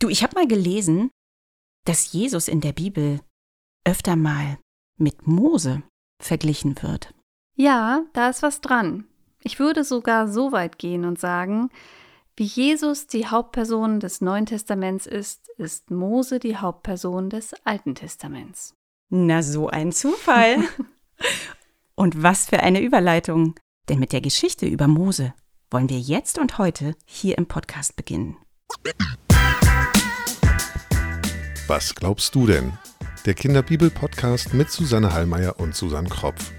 Du, 0.00 0.08
ich 0.08 0.22
habe 0.22 0.34
mal 0.34 0.48
gelesen, 0.48 1.10
dass 1.84 2.12
Jesus 2.12 2.48
in 2.48 2.62
der 2.62 2.72
Bibel 2.72 3.20
öfter 3.84 4.16
mal 4.16 4.58
mit 4.96 5.26
Mose 5.26 5.82
verglichen 6.20 6.82
wird. 6.82 7.14
Ja, 7.54 8.04
da 8.14 8.30
ist 8.30 8.42
was 8.42 8.62
dran. 8.62 9.04
Ich 9.42 9.58
würde 9.58 9.84
sogar 9.84 10.26
so 10.26 10.52
weit 10.52 10.78
gehen 10.78 11.04
und 11.04 11.18
sagen, 11.18 11.70
wie 12.34 12.44
Jesus 12.44 13.08
die 13.08 13.26
Hauptperson 13.26 14.00
des 14.00 14.22
Neuen 14.22 14.46
Testaments 14.46 15.06
ist, 15.06 15.48
ist 15.58 15.90
Mose 15.90 16.38
die 16.38 16.56
Hauptperson 16.56 17.28
des 17.28 17.54
Alten 17.64 17.94
Testaments. 17.94 18.74
Na, 19.10 19.42
so 19.42 19.68
ein 19.68 19.92
Zufall. 19.92 20.64
und 21.94 22.22
was 22.22 22.46
für 22.46 22.60
eine 22.60 22.80
Überleitung. 22.80 23.54
Denn 23.90 23.98
mit 23.98 24.12
der 24.12 24.22
Geschichte 24.22 24.66
über 24.66 24.88
Mose 24.88 25.34
wollen 25.70 25.90
wir 25.90 26.00
jetzt 26.00 26.38
und 26.38 26.56
heute 26.56 26.94
hier 27.04 27.36
im 27.36 27.46
Podcast 27.46 27.96
beginnen. 27.96 28.38
Was 31.66 31.94
glaubst 31.94 32.34
du 32.34 32.46
denn? 32.46 32.72
Der 33.26 33.34
Kinderbibel-Podcast 33.34 34.54
mit 34.54 34.70
Susanne 34.70 35.12
Hallmeier 35.12 35.60
und 35.60 35.74
Susanne 35.74 36.08
Kropf. 36.08 36.52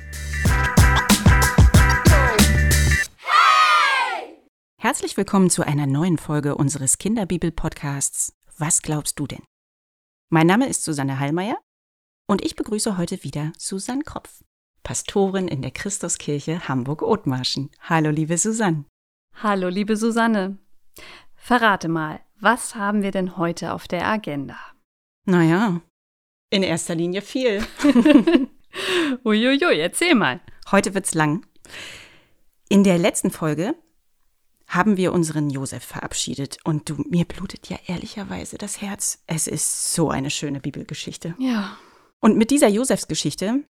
Herzlich 4.78 5.18
willkommen 5.18 5.50
zu 5.50 5.64
einer 5.66 5.86
neuen 5.86 6.18
Folge 6.18 6.56
unseres 6.56 6.98
Kinderbibel-Podcasts 6.98 8.34
Was 8.58 8.82
glaubst 8.82 9.20
du 9.20 9.28
denn? 9.28 9.44
Mein 10.30 10.48
Name 10.48 10.70
ist 10.70 10.84
Susanne 10.84 11.20
Hallmeier 11.20 11.58
und 12.28 12.42
ich 12.42 12.56
begrüße 12.56 12.98
heute 12.98 13.24
wieder 13.24 13.52
Susanne 13.58 14.04
Kropf, 14.04 14.44
Pastorin 14.82 15.48
in 15.48 15.62
der 15.62 15.72
Christuskirche 15.72 16.68
Hamburg-Othmarschen. 16.68 17.70
Hallo, 17.82 18.10
liebe 18.12 18.38
Susanne. 18.38 18.86
Hallo, 19.36 19.68
liebe 19.68 19.98
Susanne. 19.98 20.58
Verrate 21.44 21.88
mal, 21.88 22.20
was 22.40 22.76
haben 22.76 23.02
wir 23.02 23.10
denn 23.10 23.36
heute 23.36 23.74
auf 23.74 23.88
der 23.88 24.08
Agenda? 24.08 24.58
Naja, 25.26 25.82
in 26.52 26.62
erster 26.62 26.94
Linie 26.94 27.24
viel. 27.24 27.66
Uiuiui, 29.26 29.80
erzähl 29.80 30.14
mal. 30.14 30.40
Heute 30.70 30.94
wird's 30.94 31.16
lang. 31.16 31.46
In 32.70 32.84
der 32.84 33.00
letzten 33.00 33.32
Folge 33.32 33.74
haben 34.68 34.98
wir 34.98 35.14
unseren 35.14 35.50
Josef 35.50 35.84
verabschiedet 35.84 36.60
und 36.64 36.90
du, 36.90 36.96
mir 37.10 37.26
blutet 37.26 37.70
ja 37.70 37.78
ehrlicherweise 37.88 38.60
das 38.60 38.80
Herz. 38.80 39.24
Es 39.26 39.48
ist 39.48 39.94
so 39.94 40.12
eine 40.12 40.30
schöne 40.30 40.60
Bibelgeschichte. 40.60 41.36
Ja. 41.40 41.76
Und 42.20 42.38
mit 42.38 42.52
dieser 42.52 42.70
Josefsgeschichte 42.70 43.66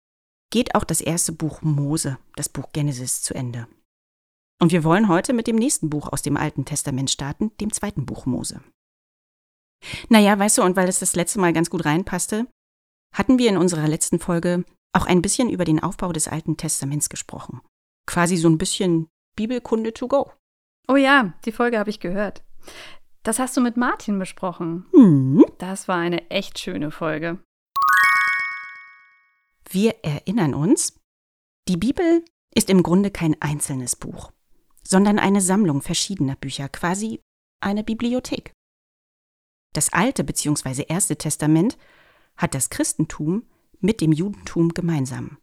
geht 0.49 0.75
auch 0.75 0.83
das 0.83 0.99
erste 0.99 1.31
Buch 1.31 1.61
Mose, 1.61 2.17
das 2.35 2.49
Buch 2.49 2.73
Genesis, 2.73 3.21
zu 3.21 3.33
Ende. 3.33 3.67
Und 4.61 4.71
wir 4.71 4.83
wollen 4.83 5.07
heute 5.07 5.33
mit 5.33 5.47
dem 5.47 5.55
nächsten 5.55 5.89
Buch 5.89 6.13
aus 6.13 6.21
dem 6.21 6.37
Alten 6.37 6.65
Testament 6.65 7.09
starten, 7.09 7.51
dem 7.57 7.73
zweiten 7.73 8.05
Buch 8.05 8.27
Mose. 8.27 8.61
Naja, 10.09 10.37
weißt 10.37 10.59
du, 10.59 10.61
und 10.61 10.75
weil 10.75 10.87
es 10.87 10.99
das 10.99 11.15
letzte 11.15 11.39
Mal 11.39 11.51
ganz 11.51 11.71
gut 11.71 11.83
reinpasste, 11.83 12.45
hatten 13.11 13.39
wir 13.39 13.49
in 13.49 13.57
unserer 13.57 13.87
letzten 13.87 14.19
Folge 14.19 14.63
auch 14.93 15.07
ein 15.07 15.23
bisschen 15.23 15.49
über 15.49 15.65
den 15.65 15.81
Aufbau 15.81 16.11
des 16.11 16.27
Alten 16.27 16.57
Testaments 16.57 17.09
gesprochen. 17.09 17.61
Quasi 18.05 18.37
so 18.37 18.49
ein 18.49 18.59
bisschen 18.59 19.07
Bibelkunde 19.35 19.93
to 19.93 20.07
go. 20.07 20.31
Oh 20.87 20.95
ja, 20.95 21.33
die 21.45 21.51
Folge 21.51 21.79
habe 21.79 21.89
ich 21.89 21.99
gehört. 21.99 22.43
Das 23.23 23.39
hast 23.39 23.57
du 23.57 23.61
mit 23.61 23.77
Martin 23.77 24.19
besprochen. 24.19 24.85
Hm. 24.91 25.43
Das 25.57 25.87
war 25.87 25.97
eine 25.97 26.29
echt 26.29 26.59
schöne 26.59 26.91
Folge. 26.91 27.39
Wir 29.67 30.03
erinnern 30.03 30.53
uns, 30.53 30.99
die 31.67 31.77
Bibel 31.77 32.23
ist 32.53 32.69
im 32.69 32.83
Grunde 32.83 33.09
kein 33.09 33.41
einzelnes 33.41 33.95
Buch, 33.95 34.31
sondern 34.83 35.19
eine 35.19 35.41
Sammlung 35.41 35.81
verschiedener 35.81 36.35
Bücher, 36.35 36.69
quasi 36.69 37.21
eine 37.61 37.83
Bibliothek. 37.83 38.53
Das 39.73 39.93
Alte 39.93 40.23
bzw. 40.23 40.83
Erste 40.87 41.15
Testament 41.15 41.77
hat 42.35 42.53
das 42.53 42.69
Christentum 42.69 43.43
mit 43.79 44.01
dem 44.01 44.11
Judentum 44.11 44.69
gemeinsam. 44.69 45.37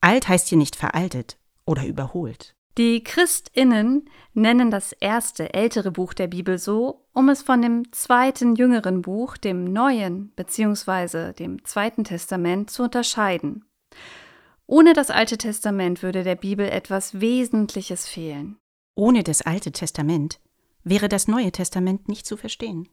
Alt 0.00 0.28
heißt 0.28 0.48
hier 0.48 0.58
nicht 0.58 0.76
veraltet 0.76 1.38
oder 1.64 1.86
überholt. 1.86 2.54
Die 2.76 3.04
Christinnen 3.04 4.10
nennen 4.32 4.70
das 4.70 4.92
erste 4.92 5.54
ältere 5.54 5.92
Buch 5.92 6.12
der 6.12 6.26
Bibel 6.26 6.58
so, 6.58 7.06
um 7.12 7.28
es 7.28 7.40
von 7.40 7.62
dem 7.62 7.92
zweiten 7.92 8.56
jüngeren 8.56 9.00
Buch, 9.00 9.36
dem 9.36 9.72
Neuen 9.72 10.32
bzw. 10.34 11.32
dem 11.32 11.64
Zweiten 11.64 12.02
Testament 12.02 12.70
zu 12.70 12.82
unterscheiden. 12.82 13.64
Ohne 14.66 14.92
das 14.92 15.10
Alte 15.10 15.38
Testament 15.38 16.02
würde 16.02 16.24
der 16.24 16.34
Bibel 16.34 16.68
etwas 16.68 17.20
Wesentliches 17.20 18.08
fehlen. 18.08 18.58
Ohne 18.94 19.24
das 19.24 19.42
Alte 19.42 19.72
Testament 19.72 20.40
wäre 20.84 21.08
das 21.08 21.26
Neue 21.26 21.50
Testament 21.50 22.08
nicht 22.08 22.26
zu 22.26 22.36
verstehen. 22.36 22.88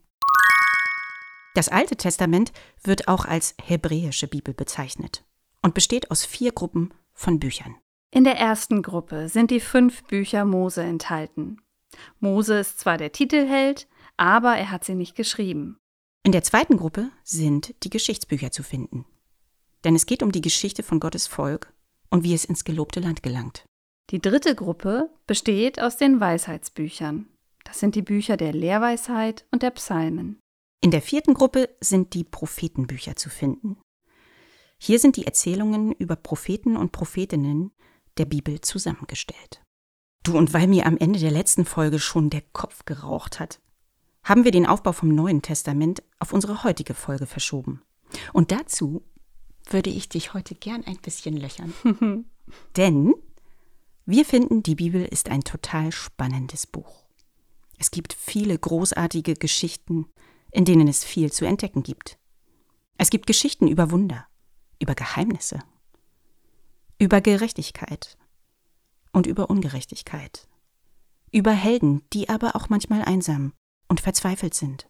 Das 1.54 1.68
Alte 1.70 1.96
Testament 1.96 2.54
wird 2.84 3.08
auch 3.08 3.26
als 3.26 3.56
hebräische 3.62 4.28
Bibel 4.28 4.54
bezeichnet 4.54 5.26
und 5.62 5.74
besteht 5.74 6.10
aus 6.10 6.26
vier 6.26 6.54
Gruppen 6.54 6.94
von 7.14 7.40
Büchern. 7.40 7.76
In 8.10 8.24
der 8.24 8.38
ersten 8.38 8.82
Gruppe 8.82 9.30
sind 9.30 9.52
die 9.52 9.60
fünf 9.60 10.04
Bücher 10.06 10.46
Mose 10.46 10.82
enthalten. 10.82 11.62
Mose 12.20 12.60
ist 12.60 12.80
zwar 12.80 12.98
der 12.98 13.12
Titelheld, 13.12 13.88
aber 14.18 14.56
er 14.56 14.72
hat 14.72 14.86
sie 14.86 14.96
nicht 14.96 15.16
geschrieben. 15.16 15.78
In 16.24 16.32
der 16.32 16.44
zweiten 16.44 16.78
Gruppe 16.78 17.10
sind 17.24 17.76
die 17.84 17.90
Geschichtsbücher 17.90 18.52
zu 18.52 18.64
finden. 18.64 19.06
Denn 19.84 19.96
es 19.96 20.06
geht 20.06 20.24
um 20.24 20.32
die 20.32 20.42
Geschichte 20.42 20.84
von 20.84 21.00
Gottes 21.00 21.28
Volk 21.28 21.74
und 22.10 22.24
wie 22.24 22.34
es 22.34 22.46
ins 22.46 22.64
gelobte 22.64 23.00
Land 23.00 23.24
gelangt. 23.24 23.66
Die 24.12 24.20
dritte 24.20 24.56
Gruppe 24.56 25.10
besteht 25.26 25.82
aus 25.82 25.96
den 25.96 26.20
Weisheitsbüchern. 26.20 27.30
Das 27.64 27.80
sind 27.80 27.96
die 27.96 28.02
Bücher 28.02 28.36
der 28.36 28.52
Lehrweisheit 28.52 29.46
und 29.52 29.64
der 29.64 29.72
Psalmen. 29.72 30.38
In 30.82 30.92
der 30.92 31.02
vierten 31.02 31.34
Gruppe 31.34 31.70
sind 31.80 32.14
die 32.14 32.26
Prophetenbücher 32.26 33.16
zu 33.16 33.30
finden. 33.30 33.78
Hier 34.78 35.00
sind 35.00 35.16
die 35.16 35.26
Erzählungen 35.26 35.94
über 35.94 36.18
Propheten 36.18 36.76
und 36.76 36.92
Prophetinnen, 36.92 37.72
der 38.18 38.26
Bibel 38.26 38.60
zusammengestellt. 38.60 39.64
Du, 40.24 40.38
und 40.38 40.54
weil 40.54 40.68
mir 40.68 40.88
am 40.88 40.98
Ende 40.98 41.20
der 41.20 41.32
letzten 41.32 41.64
Folge 41.64 42.00
schon 42.00 42.30
der 42.30 42.42
Kopf 42.52 42.84
geraucht 42.84 43.40
hat, 43.40 43.62
haben 44.24 44.44
wir 44.44 44.52
den 44.52 44.66
Aufbau 44.66 44.92
vom 44.92 45.10
Neuen 45.10 45.42
Testament 45.42 46.04
auf 46.20 46.34
unsere 46.34 46.66
heutige 46.66 46.96
Folge 46.96 47.28
verschoben. 47.28 47.82
Und 48.34 48.52
dazu 48.52 49.04
würde 49.70 49.90
ich 49.90 50.10
dich 50.10 50.34
heute 50.34 50.54
gern 50.54 50.84
ein 50.84 50.98
bisschen 50.98 51.38
löchern. 51.38 51.74
Denn 52.76 53.14
wir 54.06 54.26
finden, 54.26 54.64
die 54.64 54.76
Bibel 54.76 55.06
ist 55.06 55.30
ein 55.30 55.42
total 55.42 55.92
spannendes 55.92 56.68
Buch. 56.68 57.06
Es 57.78 57.92
gibt 57.92 58.14
viele 58.14 58.58
großartige 58.58 59.36
Geschichten, 59.36 60.08
in 60.52 60.66
denen 60.66 60.88
es 60.88 61.04
viel 61.04 61.32
zu 61.32 61.46
entdecken 61.46 61.84
gibt. 61.84 62.20
Es 62.98 63.10
gibt 63.10 63.26
Geschichten 63.26 63.68
über 63.68 63.92
Wunder, 63.92 64.28
über 64.80 64.96
Geheimnisse, 64.96 65.60
über 67.00 67.22
Gerechtigkeit 67.22 68.18
und 69.12 69.26
über 69.26 69.50
Ungerechtigkeit, 69.50 70.48
über 71.32 71.52
Helden, 71.52 72.04
die 72.14 72.30
aber 72.30 72.56
auch 72.56 72.70
manchmal 72.70 73.02
einsam 73.02 73.54
und 73.88 74.02
verzweifelt 74.02 74.54
sind 74.54 74.88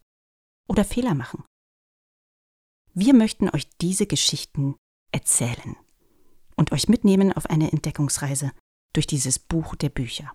oder 0.67 0.83
Fehler 0.83 1.13
machen. 1.13 1.43
Wir 2.93 3.13
möchten 3.13 3.49
euch 3.49 3.69
diese 3.79 4.05
Geschichten 4.05 4.75
erzählen 5.11 5.77
und 6.57 6.71
euch 6.73 6.89
mitnehmen 6.89 7.31
auf 7.31 7.45
eine 7.45 7.71
Entdeckungsreise 7.71 8.51
durch 8.93 9.07
dieses 9.07 9.39
Buch 9.39 9.75
der 9.75 9.89
Bücher. 9.89 10.31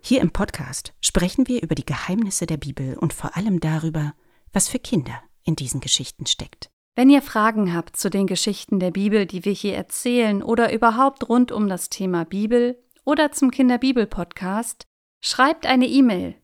Hier 0.00 0.20
im 0.20 0.30
Podcast 0.30 0.92
sprechen 1.00 1.48
wir 1.48 1.62
über 1.62 1.74
die 1.74 1.86
Geheimnisse 1.86 2.46
der 2.46 2.58
Bibel 2.58 2.96
und 2.96 3.12
vor 3.12 3.36
allem 3.36 3.58
darüber, 3.60 4.14
was 4.52 4.68
für 4.68 4.78
Kinder 4.78 5.20
in 5.42 5.56
diesen 5.56 5.80
Geschichten 5.80 6.26
steckt. 6.26 6.70
Wenn 6.94 7.10
ihr 7.10 7.22
Fragen 7.22 7.74
habt 7.74 7.96
zu 7.96 8.08
den 8.08 8.26
Geschichten 8.26 8.80
der 8.80 8.90
Bibel, 8.90 9.26
die 9.26 9.44
wir 9.44 9.52
hier 9.52 9.76
erzählen 9.76 10.42
oder 10.42 10.72
überhaupt 10.72 11.28
rund 11.28 11.52
um 11.52 11.68
das 11.68 11.90
Thema 11.90 12.24
Bibel 12.24 12.82
oder 13.04 13.32
zum 13.32 13.50
Kinderbibel-Podcast, 13.50 14.86
schreibt 15.20 15.66
eine 15.66 15.86
E-Mail. 15.86 16.36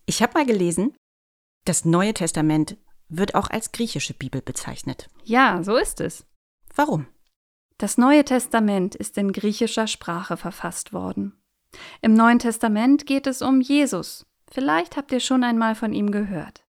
Ich 0.05 0.23
habe 0.23 0.35
mal 0.35 0.45
gelesen, 0.45 0.95
das 1.65 1.87
Neue 1.87 2.13
Testament 2.13 2.77
wird 3.09 3.35
auch 3.35 3.49
als 3.49 3.73
griechische 3.73 4.13
Bibel 4.13 4.43
bezeichnet. 4.43 5.09
Ja, 5.25 5.63
so 5.63 5.79
ist 5.79 6.03
es. 6.03 6.27
Warum? 6.75 7.07
Das 7.79 7.97
Neue 7.97 8.23
Testament 8.27 8.97
ist 8.97 9.17
in 9.17 9.33
griechischer 9.33 9.87
Sprache 9.87 10.37
verfasst 10.37 10.93
worden. 10.93 11.41
Im 12.03 12.13
Neuen 12.13 12.39
Testament 12.39 13.07
geht 13.07 13.27
es 13.27 13.41
um 13.41 13.63
Jesus. 13.63 14.27
Vielleicht 14.51 14.95
habt 14.99 15.11
ihr 15.11 15.21
schon 15.21 15.43
einmal 15.43 15.75
von 15.75 15.95
ihm 15.95 16.11
gehört. 16.11 16.67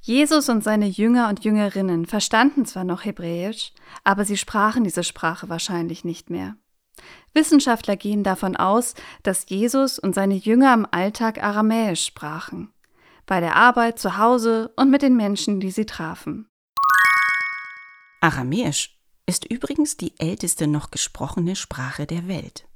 Jesus 0.00 0.48
und 0.48 0.64
seine 0.64 0.86
Jünger 0.86 1.28
und 1.28 1.44
Jüngerinnen 1.44 2.06
verstanden 2.06 2.64
zwar 2.64 2.84
noch 2.84 3.04
Hebräisch, 3.04 3.74
aber 4.02 4.24
sie 4.24 4.38
sprachen 4.38 4.82
diese 4.82 5.04
Sprache 5.04 5.50
wahrscheinlich 5.50 6.06
nicht 6.06 6.30
mehr. 6.30 6.56
Wissenschaftler 7.34 7.96
gehen 7.96 8.22
davon 8.22 8.56
aus, 8.56 8.94
dass 9.22 9.48
Jesus 9.48 9.98
und 9.98 10.14
seine 10.14 10.34
Jünger 10.34 10.72
im 10.74 10.86
Alltag 10.90 11.42
Aramäisch 11.42 12.04
sprachen. 12.04 12.72
bei 13.26 13.40
der 13.40 13.56
Arbeit, 13.56 13.98
zu 13.98 14.18
Hause 14.18 14.72
und 14.76 14.88
mit 14.88 15.02
den 15.02 15.16
Menschen, 15.16 15.58
die 15.58 15.72
sie 15.72 15.84
trafen. 15.84 16.48
Aramäisch 18.20 18.96
ist 19.26 19.44
übrigens 19.44 19.96
die 19.96 20.18
älteste 20.18 20.68
noch 20.68 20.92
gesprochene 20.92 21.56
Sprache 21.56 22.06
der 22.06 22.28
Welt, 22.28 22.68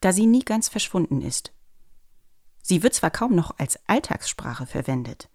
da 0.00 0.12
sie 0.12 0.26
nie 0.26 0.44
ganz 0.44 0.68
verschwunden 0.68 1.20
ist. 1.20 1.52
Sie 2.62 2.84
wird 2.84 2.94
zwar 2.94 3.10
kaum 3.10 3.34
noch 3.34 3.58
als 3.58 3.80
Alltagssprache 3.88 4.66
verwendet, 4.66 5.28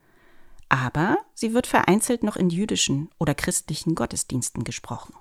aber 0.69 1.17
sie 1.33 1.53
wird 1.53 1.67
vereinzelt 1.67 2.23
noch 2.23 2.37
in 2.37 2.49
jüdischen 2.49 3.09
oder 3.19 3.35
christlichen 3.35 3.93
Gottesdiensten 3.93 4.63
gesprochen. 4.63 5.13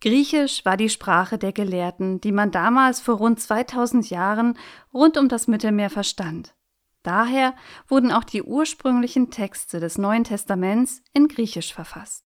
Griechisch 0.00 0.64
war 0.64 0.76
die 0.76 0.90
Sprache 0.90 1.38
der 1.38 1.52
Gelehrten, 1.52 2.20
die 2.20 2.32
man 2.32 2.50
damals 2.50 3.00
vor 3.00 3.16
rund 3.16 3.40
2000 3.40 4.10
Jahren 4.10 4.58
rund 4.92 5.16
um 5.16 5.28
das 5.28 5.48
Mittelmeer 5.48 5.90
verstand. 5.90 6.54
Daher 7.02 7.54
wurden 7.88 8.12
auch 8.12 8.24
die 8.24 8.42
ursprünglichen 8.42 9.30
Texte 9.30 9.80
des 9.80 9.96
Neuen 9.96 10.24
Testaments 10.24 11.02
in 11.12 11.28
Griechisch 11.28 11.72
verfasst. 11.72 12.24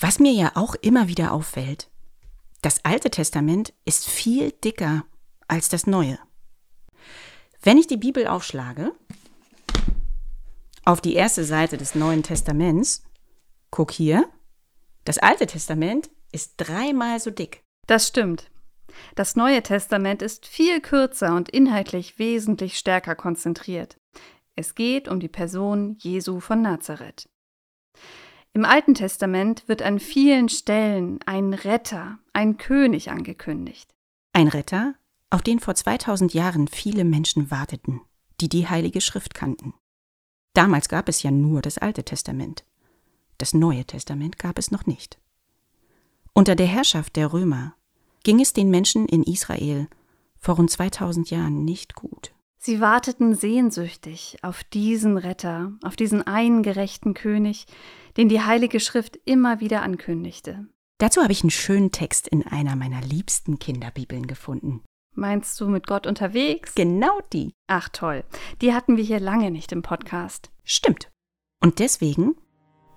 Was 0.00 0.18
mir 0.18 0.32
ja 0.32 0.52
auch 0.54 0.74
immer 0.74 1.08
wieder 1.08 1.32
auffällt, 1.32 1.90
das 2.62 2.84
Alte 2.84 3.10
Testament 3.10 3.72
ist 3.84 4.08
viel 4.08 4.50
dicker 4.50 5.04
als 5.48 5.68
das 5.68 5.86
Neue. 5.86 6.18
Wenn 7.62 7.78
ich 7.78 7.86
die 7.86 7.96
Bibel 7.96 8.26
aufschlage, 8.26 8.92
auf 10.84 11.00
die 11.00 11.14
erste 11.14 11.44
Seite 11.44 11.76
des 11.76 11.94
Neuen 11.94 12.22
Testaments, 12.22 13.04
guck 13.70 13.90
hier, 13.90 14.28
das 15.04 15.18
Alte 15.18 15.46
Testament 15.46 16.10
ist 16.32 16.54
dreimal 16.56 17.20
so 17.20 17.30
dick. 17.30 17.62
Das 17.86 18.06
stimmt. 18.06 18.50
Das 19.14 19.36
Neue 19.36 19.62
Testament 19.62 20.22
ist 20.22 20.46
viel 20.46 20.80
kürzer 20.80 21.34
und 21.34 21.48
inhaltlich 21.48 22.18
wesentlich 22.18 22.78
stärker 22.78 23.14
konzentriert. 23.14 23.98
Es 24.56 24.74
geht 24.74 25.08
um 25.08 25.20
die 25.20 25.28
Person 25.28 25.96
Jesu 26.00 26.40
von 26.40 26.62
Nazareth. 26.62 27.28
Im 28.52 28.64
Alten 28.64 28.94
Testament 28.94 29.68
wird 29.68 29.80
an 29.80 30.00
vielen 30.00 30.48
Stellen 30.48 31.20
ein 31.24 31.54
Retter, 31.54 32.18
ein 32.32 32.56
König 32.56 33.10
angekündigt. 33.10 33.94
Ein 34.32 34.48
Retter, 34.48 34.94
auf 35.30 35.42
den 35.42 35.60
vor 35.60 35.76
2000 35.76 36.34
Jahren 36.34 36.66
viele 36.66 37.04
Menschen 37.04 37.50
warteten, 37.50 38.00
die 38.40 38.48
die 38.48 38.68
Heilige 38.68 39.00
Schrift 39.00 39.34
kannten. 39.34 39.74
Damals 40.54 40.88
gab 40.88 41.08
es 41.08 41.22
ja 41.22 41.30
nur 41.30 41.62
das 41.62 41.78
Alte 41.78 42.04
Testament. 42.04 42.64
Das 43.40 43.54
Neue 43.54 43.86
Testament 43.86 44.38
gab 44.38 44.58
es 44.58 44.70
noch 44.70 44.84
nicht. 44.84 45.18
Unter 46.34 46.54
der 46.54 46.66
Herrschaft 46.66 47.16
der 47.16 47.32
Römer 47.32 47.74
ging 48.22 48.38
es 48.38 48.52
den 48.52 48.68
Menschen 48.68 49.06
in 49.06 49.22
Israel 49.22 49.88
vor 50.38 50.56
rund 50.56 50.70
2000 50.70 51.30
Jahren 51.30 51.64
nicht 51.64 51.94
gut. 51.94 52.34
Sie 52.58 52.82
warteten 52.82 53.34
sehnsüchtig 53.34 54.36
auf 54.42 54.62
diesen 54.62 55.16
Retter, 55.16 55.72
auf 55.82 55.96
diesen 55.96 56.26
einen 56.26 56.62
gerechten 56.62 57.14
König, 57.14 57.64
den 58.18 58.28
die 58.28 58.42
Heilige 58.42 58.78
Schrift 58.78 59.18
immer 59.24 59.60
wieder 59.60 59.80
ankündigte. 59.80 60.66
Dazu 60.98 61.22
habe 61.22 61.32
ich 61.32 61.42
einen 61.42 61.50
schönen 61.50 61.92
Text 61.92 62.28
in 62.28 62.46
einer 62.46 62.76
meiner 62.76 63.00
liebsten 63.00 63.58
Kinderbibeln 63.58 64.26
gefunden. 64.26 64.82
Meinst 65.14 65.58
du 65.58 65.68
mit 65.68 65.86
Gott 65.86 66.06
unterwegs? 66.06 66.74
Genau 66.74 67.20
die. 67.32 67.54
Ach 67.68 67.88
toll, 67.88 68.22
die 68.60 68.74
hatten 68.74 68.98
wir 68.98 69.04
hier 69.04 69.18
lange 69.18 69.50
nicht 69.50 69.72
im 69.72 69.80
Podcast. 69.80 70.50
Stimmt. 70.62 71.08
Und 71.62 71.78
deswegen 71.78 72.36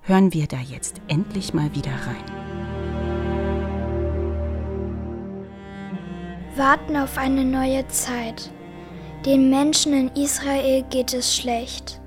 hören 0.06 0.34
wir 0.34 0.46
da 0.46 0.58
jetzt 0.58 1.00
endlich 1.08 1.54
mal 1.54 1.74
wieder 1.74 1.90
rein. 1.90 2.24
Warten 6.56 6.96
auf 6.96 7.16
eine 7.16 7.44
neue 7.44 7.86
Zeit. 7.88 8.52
Den 9.24 9.48
Menschen 9.48 9.94
in 9.94 10.10
Israel 10.14 10.84
geht 10.90 11.14
es 11.14 11.34
schlecht. 11.34 12.00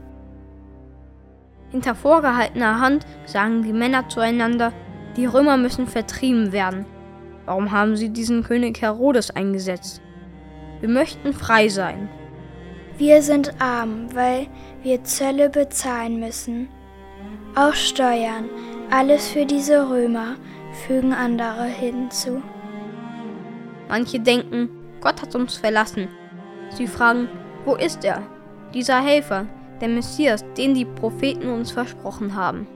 Hinter 1.71 1.95
vorgehaltener 1.95 2.79
Hand 2.79 3.05
sagen 3.25 3.63
die 3.63 3.73
Männer 3.73 4.07
zueinander, 4.07 4.71
die 5.17 5.25
Römer 5.25 5.57
müssen 5.57 5.87
vertrieben 5.87 6.51
werden. 6.51 6.85
Warum 7.45 7.71
haben 7.71 7.97
sie 7.97 8.09
diesen 8.09 8.43
König 8.43 8.79
Herodes 8.81 9.31
eingesetzt? 9.31 10.01
Wir 10.79 10.89
möchten 10.89 11.33
frei 11.33 11.67
sein. 11.67 12.09
Wir 12.97 13.23
sind 13.23 13.59
arm, 13.59 14.13
weil 14.13 14.47
wir 14.83 15.03
Zölle 15.03 15.49
bezahlen 15.49 16.19
müssen. 16.19 16.69
Auch 17.57 17.73
Steuern, 17.73 18.51
alles 18.91 19.29
für 19.29 19.43
diese 19.43 19.89
Römer, 19.89 20.35
fügen 20.85 21.11
andere 21.11 21.63
hinzu. 21.63 22.43
Manche 23.89 24.19
denken, 24.19 24.69
Gott 25.01 25.23
hat 25.23 25.33
uns 25.33 25.57
verlassen. 25.57 26.07
Sie 26.69 26.85
fragen, 26.85 27.27
wo 27.65 27.73
ist 27.73 28.05
er? 28.05 28.21
Dieser 28.75 29.01
Helfer, 29.01 29.47
der 29.81 29.89
Messias, 29.89 30.45
den 30.55 30.75
die 30.75 30.85
Propheten 30.85 31.49
uns 31.49 31.71
versprochen 31.71 32.35
haben. 32.35 32.67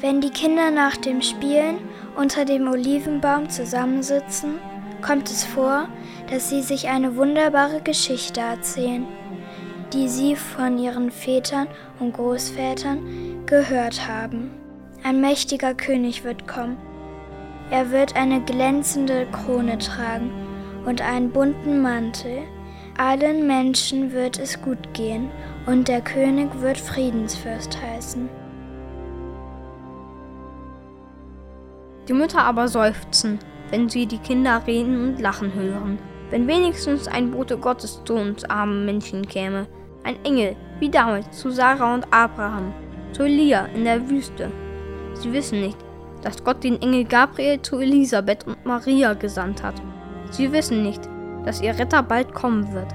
Wenn 0.00 0.20
die 0.20 0.30
Kinder 0.30 0.72
nach 0.72 0.96
dem 0.96 1.22
Spielen 1.22 1.76
unter 2.16 2.44
dem 2.44 2.66
Olivenbaum 2.66 3.48
zusammensitzen, 3.50 4.54
kommt 5.00 5.30
es 5.30 5.44
vor, 5.44 5.86
dass 6.28 6.50
sie 6.50 6.62
sich 6.62 6.88
eine 6.88 7.14
wunderbare 7.14 7.80
Geschichte 7.80 8.40
erzählen, 8.40 9.06
die 9.92 10.08
sie 10.08 10.36
von 10.36 10.78
ihren 10.78 11.10
Vätern 11.10 11.68
und 12.00 12.14
Großvätern 12.14 13.44
gehört 13.46 14.08
haben. 14.08 14.50
Ein 15.04 15.20
mächtiger 15.20 15.74
König 15.74 16.24
wird 16.24 16.46
kommen. 16.46 16.76
Er 17.70 17.90
wird 17.90 18.16
eine 18.16 18.40
glänzende 18.42 19.26
Krone 19.32 19.78
tragen 19.78 20.30
und 20.86 21.00
einen 21.00 21.30
bunten 21.30 21.82
Mantel. 21.82 22.42
Allen 22.98 23.46
Menschen 23.46 24.12
wird 24.12 24.38
es 24.38 24.60
gut 24.60 24.94
gehen 24.94 25.30
und 25.66 25.88
der 25.88 26.00
König 26.00 26.48
wird 26.60 26.78
Friedensfürst 26.78 27.80
heißen. 27.80 28.28
Die 32.08 32.12
Mütter 32.12 32.44
aber 32.44 32.68
seufzen, 32.68 33.38
wenn 33.70 33.88
sie 33.88 34.06
die 34.06 34.18
Kinder 34.18 34.62
reden 34.66 35.04
und 35.04 35.20
lachen 35.20 35.54
hören. 35.54 35.98
Wenn 36.30 36.46
wenigstens 36.46 37.08
ein 37.08 37.30
Bote 37.30 37.56
Gottes 37.58 38.02
zu 38.04 38.14
uns 38.14 38.44
armen 38.44 38.84
Menschen 38.84 39.26
käme, 39.26 39.66
ein 40.04 40.22
Engel, 40.24 40.56
wie 40.80 40.90
damals 40.90 41.30
zu 41.38 41.50
Sarah 41.50 41.94
und 41.94 42.06
Abraham, 42.12 42.72
zu 43.12 43.22
Elia 43.24 43.66
in 43.66 43.84
der 43.84 44.08
Wüste. 44.08 44.50
Sie 45.14 45.32
wissen 45.32 45.60
nicht, 45.60 45.78
dass 46.22 46.42
Gott 46.42 46.64
den 46.64 46.80
Engel 46.80 47.04
Gabriel 47.04 47.60
zu 47.60 47.78
Elisabeth 47.78 48.46
und 48.46 48.64
Maria 48.64 49.14
gesandt 49.14 49.62
hat. 49.62 49.80
Sie 50.30 50.52
wissen 50.52 50.82
nicht, 50.82 51.08
dass 51.44 51.60
ihr 51.60 51.78
Retter 51.78 52.02
bald 52.02 52.34
kommen 52.34 52.72
wird. 52.72 52.92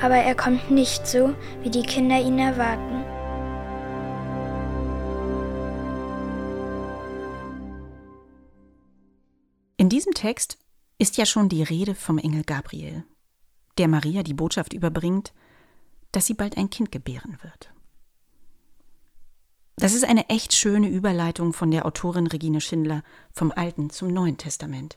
Aber 0.00 0.16
er 0.16 0.34
kommt 0.34 0.70
nicht 0.70 1.06
so, 1.06 1.34
wie 1.62 1.70
die 1.70 1.82
Kinder 1.82 2.20
ihn 2.20 2.38
erwarten. 2.38 3.04
In 9.78 9.88
diesem 9.88 10.14
Text 10.14 10.58
ist 10.98 11.16
ja 11.16 11.26
schon 11.26 11.48
die 11.48 11.62
Rede 11.62 11.94
vom 11.94 12.18
Engel 12.18 12.42
Gabriel, 12.44 13.04
der 13.78 13.88
Maria 13.88 14.22
die 14.22 14.34
Botschaft 14.34 14.72
überbringt, 14.72 15.32
dass 16.12 16.26
sie 16.26 16.34
bald 16.34 16.56
ein 16.56 16.70
Kind 16.70 16.92
gebären 16.92 17.38
wird. 17.42 17.72
Das 19.76 19.92
ist 19.92 20.04
eine 20.04 20.30
echt 20.30 20.54
schöne 20.54 20.88
Überleitung 20.88 21.52
von 21.52 21.70
der 21.70 21.84
Autorin 21.84 22.26
Regine 22.26 22.62
Schindler 22.62 23.02
vom 23.32 23.52
Alten 23.54 23.90
zum 23.90 24.08
Neuen 24.08 24.38
Testament. 24.38 24.96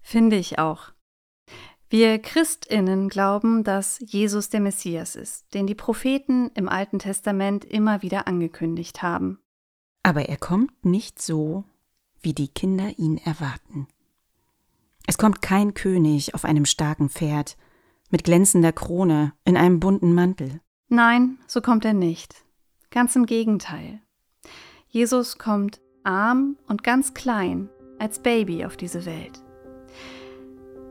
Finde 0.00 0.36
ich 0.36 0.58
auch. 0.58 0.92
Wir 1.90 2.18
Christinnen 2.18 3.08
glauben, 3.08 3.62
dass 3.64 3.98
Jesus 4.00 4.48
der 4.48 4.60
Messias 4.60 5.14
ist, 5.14 5.52
den 5.52 5.66
die 5.66 5.74
Propheten 5.74 6.50
im 6.54 6.68
Alten 6.68 6.98
Testament 6.98 7.64
immer 7.64 8.02
wieder 8.02 8.26
angekündigt 8.26 9.02
haben. 9.02 9.38
Aber 10.02 10.28
er 10.28 10.36
kommt 10.36 10.84
nicht 10.84 11.20
so, 11.20 11.64
wie 12.20 12.32
die 12.32 12.48
Kinder 12.48 12.98
ihn 12.98 13.18
erwarten. 13.18 13.86
Es 15.06 15.18
kommt 15.18 15.42
kein 15.42 15.74
König 15.74 16.34
auf 16.34 16.44
einem 16.44 16.64
starken 16.64 17.10
Pferd, 17.10 17.56
mit 18.14 18.22
glänzender 18.22 18.70
Krone, 18.70 19.32
in 19.44 19.56
einem 19.56 19.80
bunten 19.80 20.14
Mantel. 20.14 20.60
Nein, 20.88 21.38
so 21.48 21.60
kommt 21.60 21.84
er 21.84 21.94
nicht. 21.94 22.44
Ganz 22.92 23.16
im 23.16 23.26
Gegenteil. 23.26 24.02
Jesus 24.86 25.36
kommt 25.36 25.80
arm 26.04 26.56
und 26.68 26.84
ganz 26.84 27.12
klein 27.14 27.68
als 27.98 28.20
Baby 28.20 28.64
auf 28.64 28.76
diese 28.76 29.04
Welt. 29.04 29.42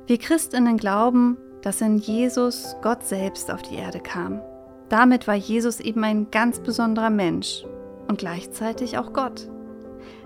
Wir 0.06 0.18
Christinnen 0.18 0.76
glauben, 0.76 1.38
dass 1.62 1.80
in 1.80 1.98
Jesus 1.98 2.76
Gott 2.82 3.06
selbst 3.06 3.50
auf 3.50 3.62
die 3.62 3.76
Erde 3.76 4.02
kam. 4.02 4.42
Damit 4.90 5.26
war 5.26 5.36
Jesus 5.36 5.80
eben 5.80 6.04
ein 6.04 6.30
ganz 6.30 6.60
besonderer 6.60 7.10
Mensch 7.10 7.64
und 8.10 8.18
gleichzeitig 8.18 8.98
auch 8.98 9.14
Gott. 9.14 9.50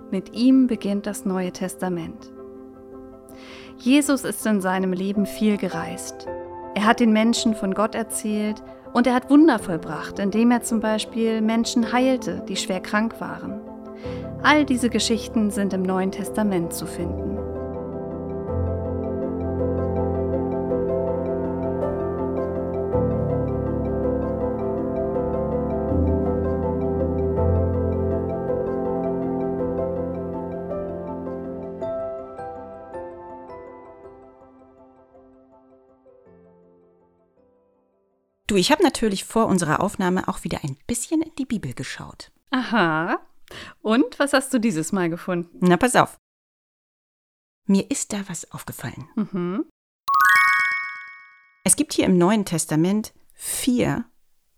Mit 0.09 0.33
ihm 0.33 0.65
beginnt 0.65 1.05
das 1.05 1.25
Neue 1.25 1.51
Testament. 1.51 2.31
Jesus 3.77 4.23
ist 4.23 4.43
in 4.47 4.61
seinem 4.61 4.93
Leben 4.93 5.27
viel 5.27 5.57
gereist. 5.57 6.27
Er 6.77 6.85
hat 6.85 6.99
den 6.99 7.11
Menschen 7.11 7.55
von 7.55 7.73
Gott 7.73 7.95
erzählt 7.95 8.61
und 8.93 9.07
er 9.07 9.15
hat 9.15 9.31
Wunder 9.31 9.57
vollbracht, 9.57 10.19
indem 10.19 10.51
er 10.51 10.61
zum 10.61 10.79
Beispiel 10.79 11.41
Menschen 11.41 11.91
heilte, 11.91 12.43
die 12.47 12.55
schwer 12.55 12.81
krank 12.81 13.19
waren. 13.19 13.59
All 14.43 14.63
diese 14.63 14.91
Geschichten 14.91 15.49
sind 15.49 15.73
im 15.73 15.81
Neuen 15.81 16.11
Testament 16.11 16.73
zu 16.73 16.85
finden. 16.85 17.46
Du, 38.47 38.55
ich 38.55 38.71
habe 38.71 38.81
natürlich 38.81 39.25
vor 39.25 39.47
unserer 39.47 39.81
Aufnahme 39.81 40.29
auch 40.29 40.45
wieder 40.45 40.63
ein 40.63 40.77
bisschen 40.87 41.21
in 41.21 41.35
die 41.35 41.45
Bibel 41.45 41.73
geschaut. 41.73 42.31
Aha. 42.49 43.19
Und 43.81 44.17
was 44.19 44.31
hast 44.31 44.53
du 44.53 44.59
dieses 44.59 44.93
Mal 44.93 45.09
gefunden? 45.09 45.57
Na, 45.59 45.75
pass 45.75 45.97
auf. 45.97 46.17
Mir 47.65 47.91
ist 47.91 48.13
da 48.13 48.23
was 48.27 48.49
aufgefallen. 48.51 49.09
Mhm. 49.15 49.65
Es 51.65 51.75
gibt 51.75 51.93
hier 51.93 52.05
im 52.05 52.17
Neuen 52.17 52.45
Testament 52.45 53.13
vier 53.33 54.05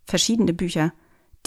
verschiedene 0.05 0.53
Bücher, 0.53 0.93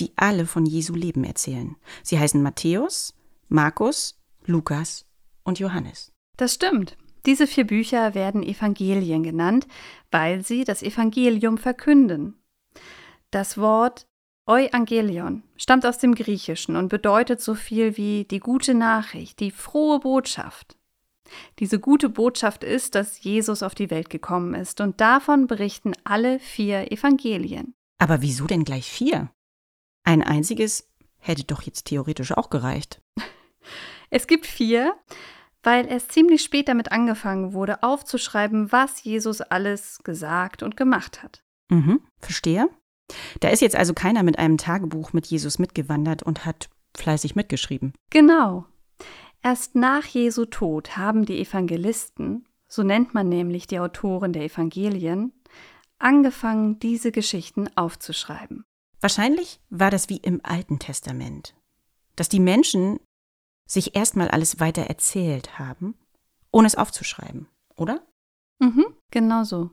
die 0.01 0.13
alle 0.17 0.47
von 0.47 0.67
Jesu 0.67 0.95
Leben 0.95 1.23
erzählen. 1.23 1.77
Sie 2.03 2.19
heißen 2.19 2.43
Matthäus, 2.43 3.15
Markus, 3.49 4.19
Lukas 4.45 5.07
und 5.45 5.61
Johannes. 5.61 6.11
Das 6.37 6.55
stimmt. 6.55 6.97
Diese 7.27 7.47
vier 7.47 7.67
Bücher 7.67 8.15
werden 8.15 8.43
Evangelien 8.43 9.23
genannt, 9.23 9.67
weil 10.11 10.45
sie 10.45 10.65
das 10.65 10.83
Evangelium 10.83 11.59
verkünden. 11.59 12.35
Das 13.31 13.59
Wort 13.59 14.07
Euangelion 14.47 15.45
stammt 15.57 15.87
aus 15.87 15.99
dem 15.99 16.15
Griechischen 16.15 16.75
und 16.75 16.89
bedeutet 16.89 17.41
so 17.41 17.55
viel 17.55 17.97
wie 17.97 18.25
die 18.25 18.41
gute 18.41 18.75
Nachricht, 18.75 19.39
die 19.39 19.53
frohe 19.53 20.01
Botschaft. 20.01 20.77
Diese 21.61 21.79
gute 21.79 22.09
Botschaft 22.09 22.65
ist, 22.65 22.95
dass 22.95 23.23
Jesus 23.23 23.63
auf 23.63 23.75
die 23.75 23.91
Welt 23.91 24.11
gekommen 24.11 24.55
ist, 24.55 24.81
und 24.81 25.01
davon 25.01 25.47
berichten 25.47 25.93
alle 26.05 26.41
vier 26.41 26.91
Evangelien. 26.91 27.75
Aber 27.99 28.21
wieso 28.21 28.47
denn 28.47 28.65
gleich 28.65 28.91
vier? 28.91 29.31
Ein 30.03 30.23
einziges 30.23 30.89
hätte 31.19 31.45
doch 31.45 31.63
jetzt 31.63 31.85
theoretisch 31.85 32.33
auch 32.33 32.51
gereicht. 32.51 33.01
Es 34.15 34.27
gibt 34.27 34.45
vier, 34.45 34.95
weil 35.63 35.87
erst 35.87 36.13
ziemlich 36.13 36.43
spät 36.43 36.69
damit 36.69 36.93
angefangen 36.93 37.53
wurde, 37.53 37.83
aufzuschreiben, 37.83 38.73
was 38.73 39.03
Jesus 39.05 39.41
alles 39.41 40.01
gesagt 40.03 40.63
und 40.63 40.77
gemacht 40.77 41.23
hat. 41.23 41.43
Mhm, 41.71 42.01
verstehe. 42.19 42.69
Da 43.41 43.49
ist 43.49 43.61
jetzt 43.61 43.77
also 43.77 43.95
keiner 43.95 44.23
mit 44.23 44.39
einem 44.39 44.59
Tagebuch 44.59 45.13
mit 45.13 45.27
Jesus 45.27 45.59
mitgewandert 45.59 46.23
und 46.23 46.45
hat 46.45 46.69
fleißig 46.97 47.35
mitgeschrieben. 47.35 47.93
Genau. 48.11 48.67
Erst 49.43 49.75
nach 49.75 50.05
Jesu 50.05 50.45
Tod 50.45 50.97
haben 50.97 51.25
die 51.25 51.41
Evangelisten, 51.41 52.47
so 52.69 52.83
nennt 52.83 53.13
man 53.13 53.29
nämlich 53.29 53.67
die 53.67 53.81
Autoren 53.81 54.33
der 54.33 54.45
Evangelien, 54.45 55.33
angefangen, 55.99 56.79
diese 56.79 57.13
Geschichten 57.13 57.69
aufzuschreiben. 57.77 58.65
Wahrscheinlich 59.01 59.61
war 59.69 59.91
das 59.91 60.09
wie 60.09 60.19
im 60.19 60.41
Alten 60.45 60.79
Testament, 60.79 61.55
dass 62.17 62.29
die 62.29 62.41
Menschen 62.41 63.01
sich 63.73 63.97
erstmal 63.97 64.29
alles 64.29 64.61
weiter 64.61 64.83
erzählt 64.83 65.59
haben, 65.59 65.95
ohne 66.51 66.67
es 66.67 66.75
aufzuschreiben, 66.75 67.49
oder? 67.75 68.07
Mhm, 68.59 68.85
genau 69.11 69.45
so. 69.45 69.71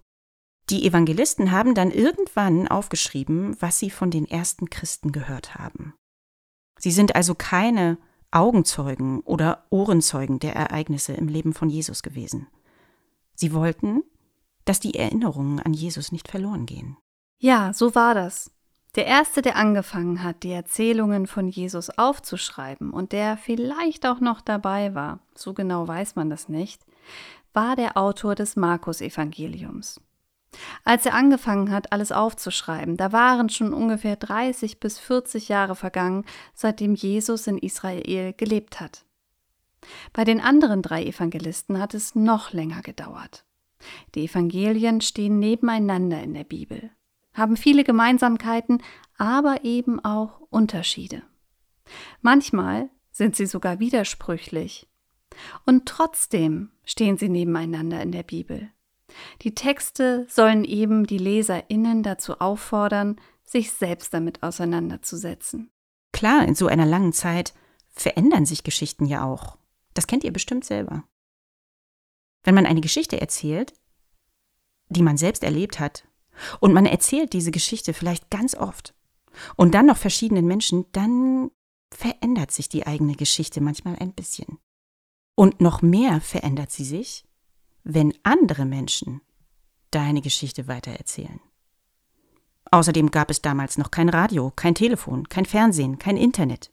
Die 0.69 0.85
Evangelisten 0.85 1.51
haben 1.51 1.75
dann 1.75 1.91
irgendwann 1.91 2.67
aufgeschrieben, 2.67 3.57
was 3.59 3.79
sie 3.79 3.89
von 3.89 4.11
den 4.11 4.25
ersten 4.25 4.69
Christen 4.69 5.11
gehört 5.11 5.55
haben. 5.55 5.93
Sie 6.79 6.91
sind 6.91 7.15
also 7.15 7.35
keine 7.35 7.97
Augenzeugen 8.31 9.19
oder 9.21 9.65
Ohrenzeugen 9.69 10.39
der 10.39 10.55
Ereignisse 10.55 11.13
im 11.13 11.27
Leben 11.27 11.53
von 11.53 11.69
Jesus 11.69 12.03
gewesen. 12.03 12.47
Sie 13.33 13.51
wollten, 13.53 14.03
dass 14.63 14.79
die 14.79 14.95
Erinnerungen 14.95 15.59
an 15.59 15.73
Jesus 15.73 16.11
nicht 16.11 16.27
verloren 16.27 16.65
gehen. 16.65 16.97
Ja, 17.39 17.73
so 17.73 17.95
war 17.95 18.13
das. 18.13 18.51
Der 18.95 19.05
Erste, 19.05 19.41
der 19.41 19.55
angefangen 19.55 20.23
hat, 20.23 20.41
die 20.43 20.51
Erzählungen 20.51 21.27
von 21.27 21.47
Jesus 21.47 21.91
aufzuschreiben 21.91 22.91
und 22.91 23.11
der 23.11 23.37
vielleicht 23.37 24.05
auch 24.07 24.19
noch 24.19 24.41
dabei 24.41 24.95
war, 24.95 25.19
so 25.35 25.53
genau 25.53 25.87
weiß 25.87 26.15
man 26.15 26.29
das 26.29 26.49
nicht, 26.49 26.81
war 27.53 27.75
der 27.75 27.97
Autor 27.97 28.35
des 28.35 28.55
Markus-Evangeliums. 28.55 30.01
Als 30.83 31.05
er 31.05 31.13
angefangen 31.13 31.71
hat, 31.71 31.91
alles 31.91 32.11
aufzuschreiben, 32.11 32.97
da 32.97 33.11
waren 33.11 33.49
schon 33.49 33.73
ungefähr 33.73 34.15
30 34.15 34.79
bis 34.79 34.97
40 34.97 35.49
Jahre 35.49 35.75
vergangen, 35.75 36.25
seitdem 36.55 36.95
Jesus 36.95 37.45
in 37.45 37.59
Israel 37.59 38.33
gelebt 38.33 38.79
hat. 38.79 39.05
Bei 40.13 40.23
den 40.23 40.41
anderen 40.41 40.81
drei 40.81 41.05
Evangelisten 41.05 41.79
hat 41.79 41.93
es 41.93 42.15
noch 42.15 42.51
länger 42.53 42.81
gedauert. 42.81 43.45
Die 44.15 44.25
Evangelien 44.25 44.99
stehen 45.01 45.39
nebeneinander 45.39 46.21
in 46.21 46.33
der 46.33 46.43
Bibel, 46.43 46.89
haben 47.39 47.57
viele 47.57 47.83
Gemeinsamkeiten, 47.83 48.83
aber 49.17 49.63
eben 49.63 50.03
auch 50.03 50.41
Unterschiede. 50.49 51.23
Manchmal 52.21 52.89
sind 53.11 53.35
sie 53.35 53.45
sogar 53.45 53.79
widersprüchlich. 53.79 54.87
Und 55.65 55.87
trotzdem 55.87 56.71
stehen 56.85 57.17
sie 57.17 57.29
nebeneinander 57.29 58.01
in 58.01 58.11
der 58.11 58.23
Bibel. 58.23 58.69
Die 59.41 59.55
Texte 59.55 60.25
sollen 60.29 60.63
eben 60.63 61.05
die 61.05 61.17
Leserinnen 61.17 62.03
dazu 62.03 62.39
auffordern, 62.39 63.19
sich 63.43 63.71
selbst 63.71 64.13
damit 64.13 64.43
auseinanderzusetzen. 64.43 65.71
Klar, 66.11 66.47
in 66.47 66.55
so 66.55 66.67
einer 66.67 66.85
langen 66.85 67.13
Zeit 67.13 67.53
verändern 67.89 68.45
sich 68.45 68.63
Geschichten 68.63 69.05
ja 69.05 69.25
auch. 69.25 69.57
Das 69.93 70.07
kennt 70.07 70.23
ihr 70.23 70.33
bestimmt 70.33 70.65
selber. 70.65 71.03
Wenn 72.43 72.55
man 72.55 72.65
eine 72.65 72.81
Geschichte 72.81 73.19
erzählt, 73.19 73.73
die 74.89 75.03
man 75.03 75.17
selbst 75.17 75.43
erlebt 75.43 75.79
hat, 75.79 76.07
und 76.59 76.73
man 76.73 76.85
erzählt 76.85 77.33
diese 77.33 77.51
Geschichte 77.51 77.93
vielleicht 77.93 78.29
ganz 78.29 78.55
oft 78.55 78.93
und 79.55 79.73
dann 79.73 79.85
noch 79.85 79.97
verschiedenen 79.97 80.45
Menschen, 80.45 80.85
dann 80.91 81.51
verändert 81.91 82.51
sich 82.51 82.69
die 82.69 82.85
eigene 82.85 83.15
Geschichte 83.15 83.61
manchmal 83.61 83.95
ein 83.95 84.13
bisschen. 84.13 84.59
Und 85.35 85.61
noch 85.61 85.81
mehr 85.81 86.21
verändert 86.21 86.71
sie 86.71 86.83
sich, 86.83 87.23
wenn 87.83 88.13
andere 88.23 88.65
Menschen 88.65 89.21
deine 89.91 90.21
Geschichte 90.21 90.67
weitererzählen. 90.67 91.39
Außerdem 92.71 93.09
gab 93.09 93.31
es 93.31 93.41
damals 93.41 93.77
noch 93.77 93.89
kein 93.89 94.09
Radio, 94.09 94.51
kein 94.55 94.75
Telefon, 94.75 95.27
kein 95.27 95.45
Fernsehen, 95.45 95.97
kein 95.97 96.17
Internet. 96.17 96.69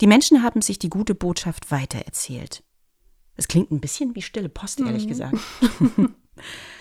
Die 0.00 0.06
Menschen 0.06 0.42
haben 0.42 0.60
sich 0.60 0.78
die 0.78 0.90
gute 0.90 1.14
Botschaft 1.14 1.70
weitererzählt. 1.70 2.62
Es 3.36 3.48
klingt 3.48 3.70
ein 3.70 3.80
bisschen 3.80 4.14
wie 4.14 4.22
stille 4.22 4.48
Post, 4.48 4.80
ehrlich 4.80 5.04
mhm. 5.04 5.08
gesagt. 5.08 5.38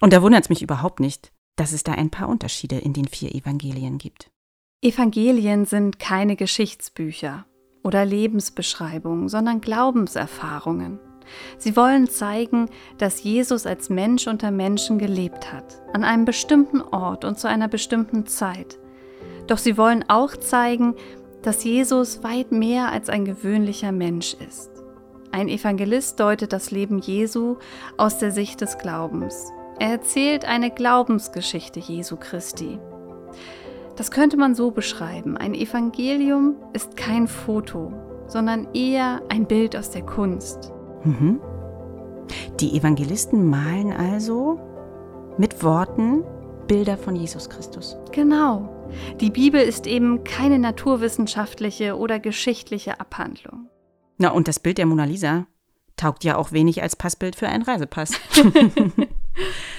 Und 0.00 0.12
da 0.12 0.22
wundert 0.22 0.44
es 0.44 0.48
mich 0.48 0.62
überhaupt 0.62 1.00
nicht, 1.00 1.32
dass 1.56 1.72
es 1.72 1.84
da 1.84 1.92
ein 1.92 2.10
paar 2.10 2.28
Unterschiede 2.28 2.78
in 2.78 2.92
den 2.92 3.06
vier 3.06 3.34
Evangelien 3.34 3.98
gibt. 3.98 4.30
Evangelien 4.82 5.66
sind 5.66 5.98
keine 5.98 6.36
Geschichtsbücher 6.36 7.44
oder 7.84 8.04
Lebensbeschreibungen, 8.04 9.28
sondern 9.28 9.60
Glaubenserfahrungen. 9.60 10.98
Sie 11.58 11.76
wollen 11.76 12.08
zeigen, 12.08 12.68
dass 12.98 13.22
Jesus 13.22 13.66
als 13.66 13.90
Mensch 13.90 14.26
unter 14.26 14.50
Menschen 14.50 14.98
gelebt 14.98 15.52
hat, 15.52 15.82
an 15.92 16.02
einem 16.02 16.24
bestimmten 16.24 16.80
Ort 16.80 17.24
und 17.24 17.38
zu 17.38 17.46
einer 17.48 17.68
bestimmten 17.68 18.26
Zeit. 18.26 18.78
Doch 19.46 19.58
sie 19.58 19.76
wollen 19.76 20.04
auch 20.08 20.36
zeigen, 20.36 20.94
dass 21.42 21.62
Jesus 21.62 22.22
weit 22.22 22.52
mehr 22.52 22.90
als 22.90 23.08
ein 23.08 23.24
gewöhnlicher 23.24 23.92
Mensch 23.92 24.34
ist. 24.34 24.70
Ein 25.30 25.48
Evangelist 25.48 26.18
deutet 26.18 26.52
das 26.52 26.70
Leben 26.70 26.98
Jesu 26.98 27.56
aus 27.96 28.18
der 28.18 28.32
Sicht 28.32 28.60
des 28.60 28.78
Glaubens. 28.78 29.52
Er 29.80 29.92
erzählt 29.92 30.44
eine 30.44 30.70
Glaubensgeschichte 30.70 31.80
Jesu 31.80 32.16
Christi. 32.16 32.78
Das 33.96 34.10
könnte 34.10 34.36
man 34.36 34.54
so 34.54 34.70
beschreiben. 34.72 35.38
Ein 35.38 35.54
Evangelium 35.54 36.56
ist 36.74 36.98
kein 36.98 37.26
Foto, 37.26 37.90
sondern 38.26 38.68
eher 38.74 39.22
ein 39.30 39.46
Bild 39.46 39.74
aus 39.74 39.88
der 39.88 40.02
Kunst. 40.02 40.70
Mhm. 41.02 41.40
Die 42.60 42.76
Evangelisten 42.76 43.48
malen 43.48 43.90
also 43.90 44.60
mit 45.38 45.64
Worten 45.64 46.24
Bilder 46.66 46.98
von 46.98 47.16
Jesus 47.16 47.48
Christus. 47.48 47.96
Genau. 48.12 48.90
Die 49.18 49.30
Bibel 49.30 49.62
ist 49.62 49.86
eben 49.86 50.24
keine 50.24 50.58
naturwissenschaftliche 50.58 51.96
oder 51.96 52.20
geschichtliche 52.20 53.00
Abhandlung. 53.00 53.70
Na, 54.18 54.28
und 54.28 54.46
das 54.46 54.60
Bild 54.60 54.76
der 54.76 54.84
Mona 54.84 55.04
Lisa 55.04 55.46
taugt 55.96 56.22
ja 56.22 56.36
auch 56.36 56.52
wenig 56.52 56.82
als 56.82 56.96
Passbild 56.96 57.34
für 57.34 57.48
einen 57.48 57.62
Reisepass. 57.62 58.12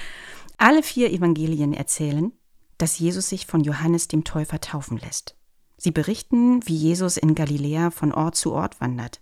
Alle 0.62 0.82
vier 0.82 1.10
Evangelien 1.10 1.72
erzählen, 1.72 2.32
dass 2.78 2.98
Jesus 2.98 3.28
sich 3.28 3.46
von 3.46 3.62
Johannes 3.62 4.06
dem 4.06 4.22
Täufer 4.22 4.60
taufen 4.60 4.96
lässt. 4.96 5.36
Sie 5.76 5.90
berichten, 5.90 6.66
wie 6.68 6.76
Jesus 6.76 7.16
in 7.16 7.34
Galiläa 7.34 7.90
von 7.90 8.12
Ort 8.12 8.36
zu 8.36 8.52
Ort 8.52 8.80
wandert 8.80 9.20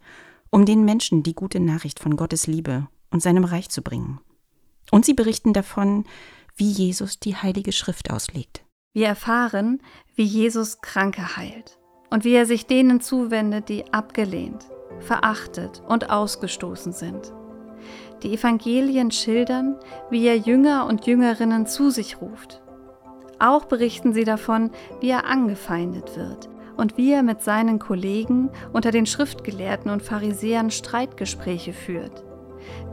um 0.51 0.65
den 0.65 0.85
Menschen 0.85 1.23
die 1.23 1.35
gute 1.35 1.61
Nachricht 1.61 2.01
von 2.01 2.17
Gottes 2.17 2.47
Liebe 2.47 2.89
und 3.11 3.23
seinem 3.23 3.45
Reich 3.45 3.69
zu 3.71 3.83
bringen. 3.83 4.21
Und 4.91 5.05
sie 5.05 5.15
berichten 5.15 5.53
davon, 5.53 6.05
wie 6.57 6.71
Jesus 6.71 7.21
die 7.21 7.37
Heilige 7.37 7.73
Schrift 7.73 8.11
auslegt. 8.11 8.65
Wir 8.93 9.07
erfahren, 9.07 9.81
wie 10.17 10.25
Jesus 10.25 10.81
Kranke 10.81 11.37
heilt 11.37 11.79
und 12.11 12.25
wie 12.25 12.35
er 12.35 12.47
sich 12.47 12.67
denen 12.67 13.01
zuwendet, 13.01 13.69
die 13.69 13.93
abgelehnt, 13.93 14.67
verachtet 14.99 15.81
und 15.87 16.11
ausgestoßen 16.11 16.93
sind. 16.93 17.33
Die 18.23 18.35
Evangelien 18.35 19.11
schildern, 19.11 19.77
wie 20.11 20.27
er 20.27 20.37
Jünger 20.37 20.87
und 20.87 21.07
Jüngerinnen 21.07 21.67
zu 21.67 21.91
sich 21.91 22.21
ruft. 22.21 22.63
Auch 23.39 23.65
berichten 23.65 24.13
sie 24.13 24.25
davon, 24.25 24.71
wie 25.01 25.09
er 25.09 25.25
angefeindet 25.25 26.17
wird, 26.17 26.51
und 26.77 26.97
wie 26.99 27.13
er 27.13 27.23
mit 27.23 27.43
seinen 27.43 27.79
Kollegen 27.79 28.51
unter 28.73 28.91
den 28.91 29.07
Schriftgelehrten 29.07 29.91
und 29.91 30.03
Pharisäern 30.03 30.71
Streitgespräche 30.71 31.73
führt, 31.73 32.25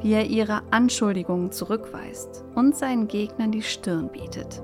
wie 0.02 0.14
er 0.14 0.26
ihre 0.26 0.62
Anschuldigungen 0.72 1.52
zurückweist 1.52 2.46
und 2.56 2.76
seinen 2.76 3.08
Gegnern 3.08 3.52
die 3.52 3.62
Stirn 3.62 4.10
bietet. 4.10 4.62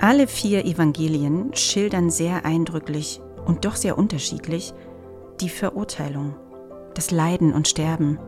Alle 0.00 0.26
vier 0.26 0.64
Evangelien 0.64 1.54
schildern 1.54 2.08
sehr 2.08 2.46
eindrücklich 2.46 3.20
und 3.44 3.66
doch 3.66 3.76
sehr 3.76 3.98
unterschiedlich 3.98 4.72
die 5.42 5.50
Verurteilung, 5.50 6.34
das 6.94 7.10
Leiden 7.10 7.52
und 7.52 7.68
Sterben 7.68 8.18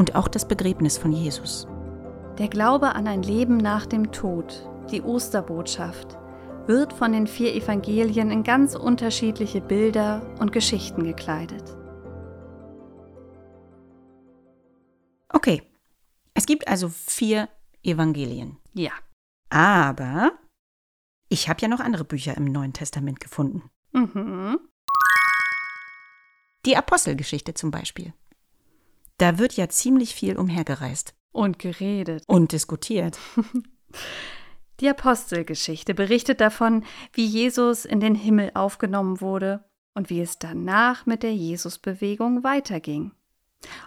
und 0.00 0.14
auch 0.14 0.28
das 0.28 0.48
Begräbnis 0.48 0.96
von 0.96 1.12
Jesus. 1.12 1.68
Der 2.38 2.48
Glaube 2.48 2.94
an 2.94 3.06
ein 3.06 3.22
Leben 3.22 3.58
nach 3.58 3.84
dem 3.84 4.12
Tod, 4.12 4.66
die 4.90 5.02
Osterbotschaft, 5.02 6.16
wird 6.66 6.94
von 6.94 7.12
den 7.12 7.26
vier 7.26 7.54
Evangelien 7.54 8.30
in 8.30 8.42
ganz 8.42 8.74
unterschiedliche 8.74 9.60
Bilder 9.60 10.22
und 10.40 10.52
Geschichten 10.52 11.04
gekleidet. 11.04 11.76
Okay, 15.28 15.62
es 16.32 16.46
gibt 16.46 16.66
also 16.66 16.88
vier 16.88 17.50
Evangelien. 17.82 18.56
Ja. 18.72 18.92
Aber 19.50 20.32
ich 21.28 21.50
habe 21.50 21.60
ja 21.60 21.68
noch 21.68 21.80
andere 21.80 22.06
Bücher 22.06 22.38
im 22.38 22.46
Neuen 22.46 22.72
Testament 22.72 23.20
gefunden. 23.20 23.70
Mhm. 23.92 24.58
Die 26.64 26.78
Apostelgeschichte 26.78 27.52
zum 27.52 27.70
Beispiel. 27.70 28.14
Da 29.20 29.38
wird 29.38 29.52
ja 29.52 29.68
ziemlich 29.68 30.14
viel 30.14 30.38
umhergereist. 30.38 31.14
Und 31.30 31.58
geredet. 31.58 32.24
Und 32.26 32.52
diskutiert. 32.52 33.18
Die 34.80 34.88
Apostelgeschichte 34.88 35.92
berichtet 35.92 36.40
davon, 36.40 36.86
wie 37.12 37.26
Jesus 37.26 37.84
in 37.84 38.00
den 38.00 38.14
Himmel 38.14 38.50
aufgenommen 38.54 39.20
wurde 39.20 39.62
und 39.92 40.08
wie 40.08 40.22
es 40.22 40.38
danach 40.38 41.04
mit 41.04 41.22
der 41.22 41.34
Jesusbewegung 41.34 42.44
weiterging. 42.44 43.12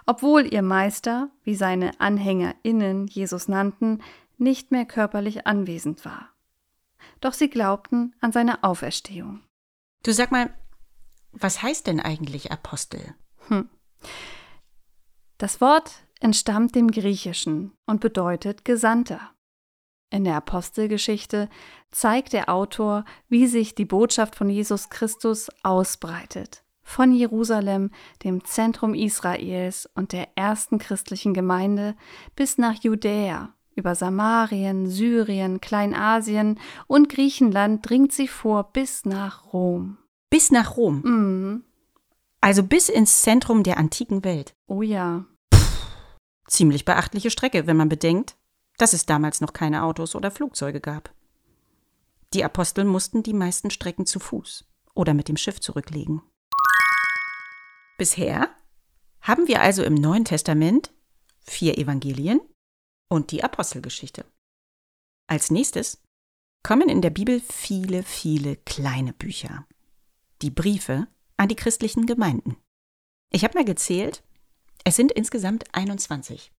Obwohl 0.06 0.46
ihr 0.54 0.62
Meister, 0.62 1.30
wie 1.42 1.56
seine 1.56 1.98
AnhängerInnen 1.98 3.08
Jesus 3.08 3.48
nannten, 3.48 4.02
nicht 4.38 4.70
mehr 4.70 4.84
körperlich 4.84 5.48
anwesend 5.48 6.04
war. 6.04 6.28
Doch 7.20 7.32
sie 7.32 7.50
glaubten 7.50 8.14
an 8.20 8.30
seine 8.30 8.62
Auferstehung. 8.62 9.40
Du 10.04 10.12
sag 10.12 10.30
mal, 10.30 10.54
was 11.32 11.60
heißt 11.60 11.88
denn 11.88 11.98
eigentlich 11.98 12.52
Apostel? 12.52 13.16
Hm. 13.48 13.68
Das 15.38 15.60
Wort 15.60 15.92
entstammt 16.20 16.74
dem 16.74 16.90
Griechischen 16.90 17.72
und 17.86 18.00
bedeutet 18.00 18.64
Gesandter. 18.64 19.20
In 20.10 20.24
der 20.24 20.36
Apostelgeschichte 20.36 21.48
zeigt 21.90 22.32
der 22.32 22.48
Autor, 22.48 23.04
wie 23.28 23.46
sich 23.48 23.74
die 23.74 23.84
Botschaft 23.84 24.36
von 24.36 24.48
Jesus 24.48 24.88
Christus 24.90 25.50
ausbreitet. 25.64 26.62
Von 26.82 27.12
Jerusalem, 27.12 27.90
dem 28.22 28.44
Zentrum 28.44 28.94
Israels 28.94 29.88
und 29.94 30.12
der 30.12 30.28
ersten 30.36 30.78
christlichen 30.78 31.34
Gemeinde, 31.34 31.96
bis 32.36 32.58
nach 32.58 32.74
Judäa, 32.82 33.54
über 33.74 33.94
Samarien, 33.94 34.86
Syrien, 34.86 35.60
Kleinasien 35.60 36.60
und 36.86 37.08
Griechenland 37.08 37.88
dringt 37.88 38.12
sie 38.12 38.28
vor 38.28 38.70
bis 38.72 39.04
nach 39.04 39.52
Rom. 39.52 39.98
Bis 40.30 40.52
nach 40.52 40.76
Rom? 40.76 41.00
Mhm. 41.04 41.64
Also 42.44 42.62
bis 42.62 42.90
ins 42.90 43.22
Zentrum 43.22 43.62
der 43.62 43.78
antiken 43.78 44.22
Welt. 44.22 44.54
Oh 44.66 44.82
ja. 44.82 45.24
Ziemlich 46.46 46.84
beachtliche 46.84 47.30
Strecke, 47.30 47.66
wenn 47.66 47.78
man 47.78 47.88
bedenkt, 47.88 48.36
dass 48.76 48.92
es 48.92 49.06
damals 49.06 49.40
noch 49.40 49.54
keine 49.54 49.82
Autos 49.82 50.14
oder 50.14 50.30
Flugzeuge 50.30 50.82
gab. 50.82 51.14
Die 52.34 52.44
Apostel 52.44 52.84
mussten 52.84 53.22
die 53.22 53.32
meisten 53.32 53.70
Strecken 53.70 54.04
zu 54.04 54.20
Fuß 54.20 54.66
oder 54.94 55.14
mit 55.14 55.28
dem 55.28 55.38
Schiff 55.38 55.58
zurücklegen. 55.58 56.20
Bisher 57.96 58.50
haben 59.22 59.48
wir 59.48 59.62
also 59.62 59.82
im 59.82 59.94
Neuen 59.94 60.26
Testament 60.26 60.92
vier 61.46 61.78
Evangelien 61.78 62.42
und 63.08 63.30
die 63.30 63.42
Apostelgeschichte. 63.42 64.26
Als 65.28 65.50
nächstes 65.50 66.02
kommen 66.62 66.90
in 66.90 67.00
der 67.00 67.08
Bibel 67.08 67.40
viele, 67.40 68.02
viele 68.02 68.56
kleine 68.56 69.14
Bücher. 69.14 69.66
Die 70.42 70.50
Briefe 70.50 71.06
an 71.36 71.48
die 71.48 71.56
christlichen 71.56 72.06
Gemeinden. 72.06 72.56
Ich 73.30 73.44
habe 73.44 73.58
mal 73.58 73.64
gezählt, 73.64 74.22
es 74.84 74.96
sind 74.96 75.12
insgesamt 75.12 75.64
21. 75.72 76.52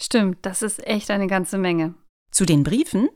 Stimmt, 0.00 0.38
das 0.42 0.62
ist 0.62 0.86
echt 0.86 1.10
eine 1.10 1.26
ganze 1.26 1.58
Menge. 1.58 1.94
Zu 2.30 2.44
den 2.44 2.62
Briefen 2.62 3.08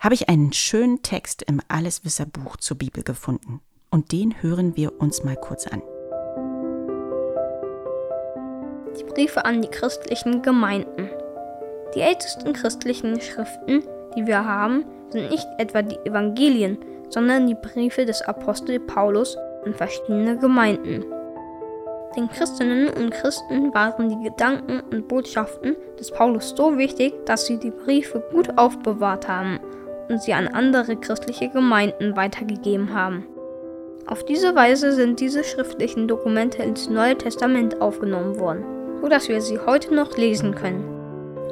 habe 0.00 0.14
ich 0.14 0.28
einen 0.28 0.52
schönen 0.52 1.02
Text 1.02 1.42
im 1.42 1.60
Alleswisserbuch 1.68 2.56
zur 2.56 2.78
Bibel 2.78 3.02
gefunden. 3.02 3.60
Und 3.90 4.12
den 4.12 4.42
hören 4.42 4.76
wir 4.76 5.00
uns 5.00 5.24
mal 5.24 5.36
kurz 5.36 5.66
an. 5.66 5.82
Die 8.98 9.04
Briefe 9.04 9.44
an 9.44 9.62
die 9.62 9.68
christlichen 9.68 10.42
Gemeinden. 10.42 11.10
Die 11.94 12.00
ältesten 12.00 12.52
christlichen 12.52 13.20
Schriften, 13.20 13.82
die 14.16 14.26
wir 14.26 14.44
haben, 14.44 14.84
sind 15.10 15.30
nicht 15.30 15.46
etwa 15.58 15.82
die 15.82 15.98
Evangelien, 16.04 16.78
sondern 17.08 17.46
die 17.46 17.56
Briefe 17.56 18.04
des 18.04 18.22
Apostel 18.22 18.78
Paulus 18.78 19.36
an 19.64 19.74
verschiedene 19.74 20.38
Gemeinden. 20.38 21.04
Den 22.16 22.28
Christinnen 22.28 22.88
und 22.88 23.10
Christen 23.10 23.72
waren 23.72 24.08
die 24.08 24.28
Gedanken 24.28 24.80
und 24.90 25.06
Botschaften 25.06 25.76
des 25.98 26.10
Paulus 26.10 26.54
so 26.56 26.76
wichtig, 26.76 27.14
dass 27.24 27.46
sie 27.46 27.58
die 27.58 27.70
Briefe 27.70 28.22
gut 28.32 28.58
aufbewahrt 28.58 29.28
haben 29.28 29.60
und 30.08 30.20
sie 30.20 30.34
an 30.34 30.48
andere 30.48 30.96
christliche 30.96 31.48
Gemeinden 31.50 32.16
weitergegeben 32.16 32.92
haben. 32.92 33.26
Auf 34.06 34.24
diese 34.24 34.56
Weise 34.56 34.92
sind 34.92 35.20
diese 35.20 35.44
schriftlichen 35.44 36.08
Dokumente 36.08 36.64
ins 36.64 36.90
Neue 36.90 37.16
Testament 37.16 37.80
aufgenommen 37.80 38.40
worden, 38.40 38.64
so 39.00 39.08
dass 39.08 39.28
wir 39.28 39.40
sie 39.40 39.60
heute 39.60 39.94
noch 39.94 40.16
lesen 40.16 40.56
können. 40.56 40.84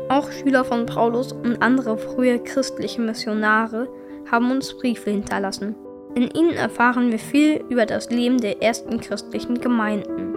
Auch 0.09 0.33
Schüler 0.33 0.65
von 0.65 0.87
Paulus 0.87 1.33
und 1.33 1.63
andere 1.63 1.99
frühe 1.99 2.41
christliche 2.41 3.01
Missionare 3.01 3.89
haben 4.29 4.51
uns 4.51 4.75
Briefe 4.77 5.11
hinterlassen. 5.11 5.77
In 6.15 6.31
ihnen 6.31 6.55
erfahren 6.55 7.11
wir 7.11 7.19
viel 7.19 7.65
über 7.69 7.87
das 7.87 8.11
Leben 8.11 8.39
der 8.39 8.63
ersten 8.63 9.01
christlichen 9.01 9.61
Gemeinden. 9.61 10.35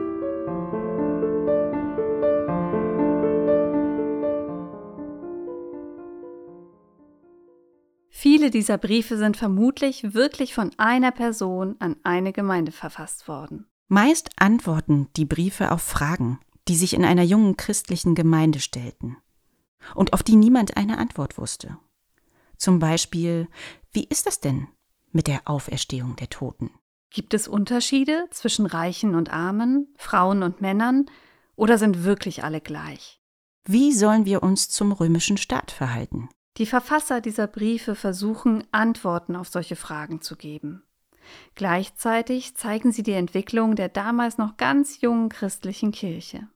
Viele 8.09 8.51
dieser 8.51 8.77
Briefe 8.77 9.17
sind 9.17 9.35
vermutlich 9.35 10.13
wirklich 10.13 10.53
von 10.53 10.69
einer 10.77 11.11
Person 11.11 11.75
an 11.79 11.95
eine 12.03 12.33
Gemeinde 12.33 12.71
verfasst 12.71 13.27
worden. 13.27 13.65
Meist 13.87 14.29
antworten 14.35 15.07
die 15.15 15.25
Briefe 15.25 15.71
auf 15.71 15.81
Fragen, 15.81 16.39
die 16.67 16.75
sich 16.75 16.93
in 16.93 17.03
einer 17.03 17.23
jungen 17.23 17.57
christlichen 17.57 18.13
Gemeinde 18.13 18.59
stellten 18.59 19.17
und 19.95 20.13
auf 20.13 20.21
die 20.21 20.35
niemand 20.35 20.77
eine 20.77 20.97
Antwort 20.99 21.37
wusste. 21.37 21.77
Zum 22.57 22.77
Beispiel, 22.77 23.47
wie 23.91 24.03
ist 24.03 24.27
das 24.27 24.39
denn 24.39 24.67
mit 25.11 25.27
der 25.27 25.41
Auferstehung 25.45 26.15
der 26.15 26.29
Toten? 26.29 26.71
Gibt 27.09 27.33
es 27.33 27.47
Unterschiede 27.47 28.25
zwischen 28.31 28.65
Reichen 28.65 29.15
und 29.15 29.31
Armen, 29.31 29.93
Frauen 29.97 30.43
und 30.43 30.61
Männern, 30.61 31.05
oder 31.55 31.77
sind 31.77 32.03
wirklich 32.03 32.43
alle 32.43 32.61
gleich? 32.61 33.19
Wie 33.65 33.91
sollen 33.91 34.25
wir 34.25 34.41
uns 34.41 34.69
zum 34.69 34.91
römischen 34.91 35.37
Staat 35.37 35.71
verhalten? 35.71 36.29
Die 36.57 36.65
Verfasser 36.65 37.21
dieser 37.21 37.47
Briefe 37.47 37.95
versuchen, 37.95 38.63
Antworten 38.71 39.35
auf 39.35 39.49
solche 39.49 39.75
Fragen 39.75 40.21
zu 40.21 40.35
geben. 40.35 40.83
Gleichzeitig 41.55 42.55
zeigen 42.55 42.91
sie 42.91 43.03
die 43.03 43.13
Entwicklung 43.13 43.75
der 43.75 43.89
damals 43.89 44.37
noch 44.37 44.57
ganz 44.57 45.01
jungen 45.01 45.29
christlichen 45.29 45.91
Kirche. 45.91 46.47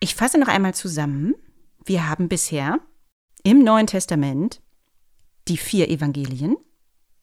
Ich 0.00 0.14
fasse 0.14 0.38
noch 0.38 0.48
einmal 0.48 0.74
zusammen. 0.74 1.34
Wir 1.84 2.08
haben 2.08 2.28
bisher 2.28 2.80
im 3.42 3.62
Neuen 3.62 3.86
Testament 3.86 4.62
die 5.48 5.56
vier 5.56 5.88
Evangelien, 5.88 6.56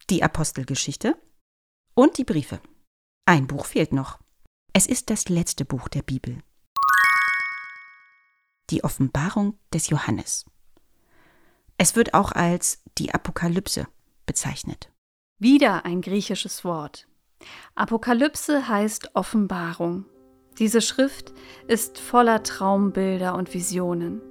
die 0.10 0.23
Apostelgeschichte 0.23 1.15
und 1.93 2.17
die 2.17 2.23
Briefe. 2.23 2.62
Ein 3.25 3.47
Buch 3.47 3.65
fehlt 3.65 3.93
noch. 3.93 4.19
Es 4.73 4.86
ist 4.86 5.10
das 5.10 5.30
letzte 5.30 5.65
Buch 5.65 5.88
der 5.88 6.01
Bibel 6.01 6.41
die 8.69 8.84
Offenbarung 8.84 9.58
des 9.73 9.89
Johannes. 9.89 10.45
Es 11.77 11.95
wird 11.95 12.13
auch 12.13 12.32
als 12.32 12.84
die 12.97 13.13
Apokalypse 13.13 13.88
bezeichnet. 14.25 14.91
Wieder 15.39 15.86
ein 15.86 16.01
griechisches 16.01 16.65
Wort. 16.65 17.08
Apokalypse 17.75 18.67
heißt 18.67 19.15
Offenbarung. 19.15 20.06
Diese 20.58 20.82
Schrift 20.82 21.34
ist 21.67 21.99
voller 21.99 22.41
Traumbilder 22.41 23.36
und 23.36 23.53
Visionen. 23.53 24.21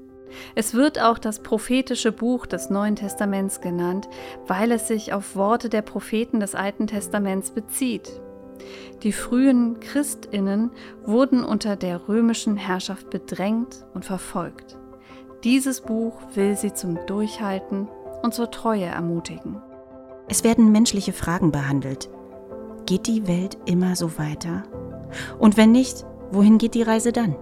Es 0.54 0.74
wird 0.74 1.00
auch 1.00 1.18
das 1.18 1.40
prophetische 1.40 2.12
Buch 2.12 2.46
des 2.46 2.70
Neuen 2.70 2.96
Testaments 2.96 3.60
genannt, 3.60 4.08
weil 4.46 4.72
es 4.72 4.88
sich 4.88 5.12
auf 5.12 5.36
Worte 5.36 5.68
der 5.68 5.82
Propheten 5.82 6.40
des 6.40 6.54
Alten 6.54 6.86
Testaments 6.86 7.50
bezieht. 7.50 8.20
Die 9.02 9.12
frühen 9.12 9.80
Christinnen 9.80 10.70
wurden 11.04 11.44
unter 11.44 11.76
der 11.76 12.08
römischen 12.08 12.56
Herrschaft 12.56 13.10
bedrängt 13.10 13.84
und 13.94 14.04
verfolgt. 14.04 14.78
Dieses 15.44 15.80
Buch 15.80 16.14
will 16.34 16.56
sie 16.56 16.72
zum 16.72 16.98
Durchhalten 17.06 17.88
und 18.22 18.34
zur 18.34 18.50
Treue 18.50 18.86
ermutigen. 18.86 19.62
Es 20.28 20.42
werden 20.42 20.72
menschliche 20.72 21.12
Fragen 21.12 21.52
behandelt. 21.52 22.08
Geht 22.86 23.06
die 23.06 23.28
Welt 23.28 23.58
immer 23.66 23.94
so 23.94 24.18
weiter? 24.18 24.64
Und 25.38 25.56
wenn 25.56 25.72
nicht, 25.72 26.04
wohin 26.32 26.58
geht 26.58 26.74
die 26.74 26.82
Reise 26.82 27.12
dann? 27.12 27.36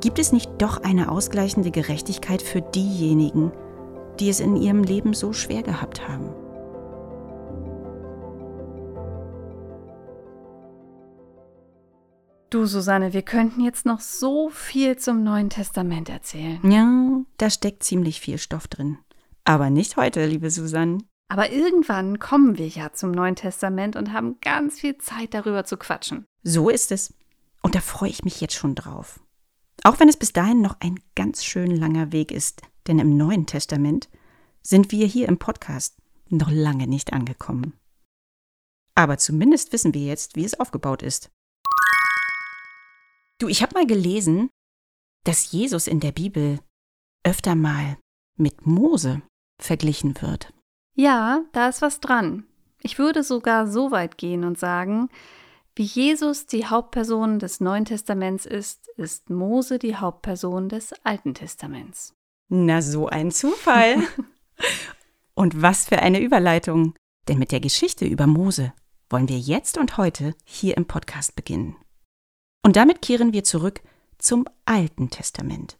Gibt 0.00 0.18
es 0.18 0.32
nicht 0.32 0.50
doch 0.58 0.82
eine 0.82 1.10
ausgleichende 1.10 1.70
Gerechtigkeit 1.70 2.42
für 2.42 2.60
diejenigen, 2.60 3.52
die 4.20 4.28
es 4.28 4.40
in 4.40 4.56
ihrem 4.56 4.82
Leben 4.82 5.14
so 5.14 5.32
schwer 5.32 5.62
gehabt 5.62 6.08
haben. 6.08 6.34
Du, 12.50 12.64
Susanne, 12.64 13.12
wir 13.12 13.22
könnten 13.22 13.60
jetzt 13.60 13.84
noch 13.86 14.00
so 14.00 14.50
viel 14.50 14.96
zum 14.96 15.24
Neuen 15.24 15.50
Testament 15.50 16.08
erzählen. 16.08 16.60
Ja, 16.70 17.24
da 17.38 17.50
steckt 17.50 17.82
ziemlich 17.82 18.20
viel 18.20 18.38
Stoff 18.38 18.68
drin. 18.68 18.98
Aber 19.44 19.68
nicht 19.68 19.96
heute, 19.96 20.24
liebe 20.26 20.50
Susanne. 20.50 20.98
Aber 21.28 21.50
irgendwann 21.50 22.20
kommen 22.20 22.56
wir 22.56 22.68
ja 22.68 22.92
zum 22.92 23.10
Neuen 23.10 23.34
Testament 23.34 23.96
und 23.96 24.12
haben 24.12 24.38
ganz 24.40 24.78
viel 24.78 24.96
Zeit 24.98 25.34
darüber 25.34 25.64
zu 25.64 25.76
quatschen. 25.76 26.24
So 26.44 26.70
ist 26.70 26.92
es. 26.92 27.14
Und 27.62 27.74
da 27.74 27.80
freue 27.80 28.10
ich 28.10 28.22
mich 28.22 28.40
jetzt 28.40 28.54
schon 28.54 28.76
drauf. 28.76 29.18
Auch 29.86 30.00
wenn 30.00 30.08
es 30.08 30.16
bis 30.16 30.32
dahin 30.32 30.62
noch 30.62 30.80
ein 30.80 30.98
ganz 31.14 31.44
schön 31.44 31.70
langer 31.70 32.10
Weg 32.10 32.32
ist, 32.32 32.62
denn 32.88 32.98
im 32.98 33.16
Neuen 33.16 33.46
Testament 33.46 34.08
sind 34.60 34.90
wir 34.90 35.06
hier 35.06 35.28
im 35.28 35.38
Podcast 35.38 35.96
noch 36.28 36.50
lange 36.50 36.88
nicht 36.88 37.12
angekommen. 37.12 37.72
Aber 38.96 39.16
zumindest 39.16 39.72
wissen 39.72 39.94
wir 39.94 40.04
jetzt, 40.04 40.34
wie 40.34 40.44
es 40.44 40.58
aufgebaut 40.58 41.04
ist. 41.04 41.30
Du, 43.38 43.46
ich 43.46 43.62
habe 43.62 43.74
mal 43.74 43.86
gelesen, 43.86 44.50
dass 45.22 45.52
Jesus 45.52 45.86
in 45.86 46.00
der 46.00 46.10
Bibel 46.10 46.58
öfter 47.22 47.54
mal 47.54 47.96
mit 48.36 48.66
Mose 48.66 49.22
verglichen 49.62 50.20
wird. 50.20 50.52
Ja, 50.96 51.44
da 51.52 51.68
ist 51.68 51.80
was 51.80 52.00
dran. 52.00 52.42
Ich 52.82 52.98
würde 52.98 53.22
sogar 53.22 53.68
so 53.68 53.92
weit 53.92 54.18
gehen 54.18 54.42
und 54.42 54.58
sagen, 54.58 55.10
wie 55.76 55.84
Jesus 55.84 56.46
die 56.46 56.64
Hauptperson 56.64 57.38
des 57.38 57.60
Neuen 57.60 57.84
Testaments 57.84 58.46
ist, 58.46 58.88
ist 58.96 59.28
Mose 59.28 59.78
die 59.78 59.96
Hauptperson 59.96 60.70
des 60.70 60.94
Alten 61.04 61.34
Testaments. 61.34 62.14
Na, 62.48 62.80
so 62.80 63.08
ein 63.08 63.30
Zufall. 63.30 63.98
und 65.34 65.60
was 65.60 65.84
für 65.84 65.98
eine 65.98 66.20
Überleitung. 66.20 66.94
Denn 67.28 67.38
mit 67.38 67.52
der 67.52 67.60
Geschichte 67.60 68.06
über 68.06 68.26
Mose 68.26 68.72
wollen 69.10 69.28
wir 69.28 69.38
jetzt 69.38 69.76
und 69.76 69.98
heute 69.98 70.34
hier 70.44 70.78
im 70.78 70.86
Podcast 70.86 71.36
beginnen. 71.36 71.76
Und 72.64 72.76
damit 72.76 73.02
kehren 73.02 73.34
wir 73.34 73.44
zurück 73.44 73.82
zum 74.16 74.46
Alten 74.64 75.10
Testament. 75.10 75.76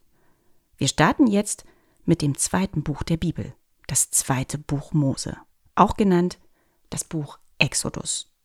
Wir 0.77 0.87
starten 0.87 1.25
jetzt 1.25 1.65
mit 2.05 2.21
dem 2.21 2.37
zweiten 2.37 2.83
Buch 2.83 3.01
der 3.01 3.17
Bibel, 3.17 3.55
das 3.87 4.11
zweite 4.11 4.59
Buch 4.59 4.93
Mose, 4.93 5.37
auch 5.73 5.97
genannt 5.97 6.37
das 6.91 7.03
Buch 7.03 7.39
Exodus. 7.57 8.36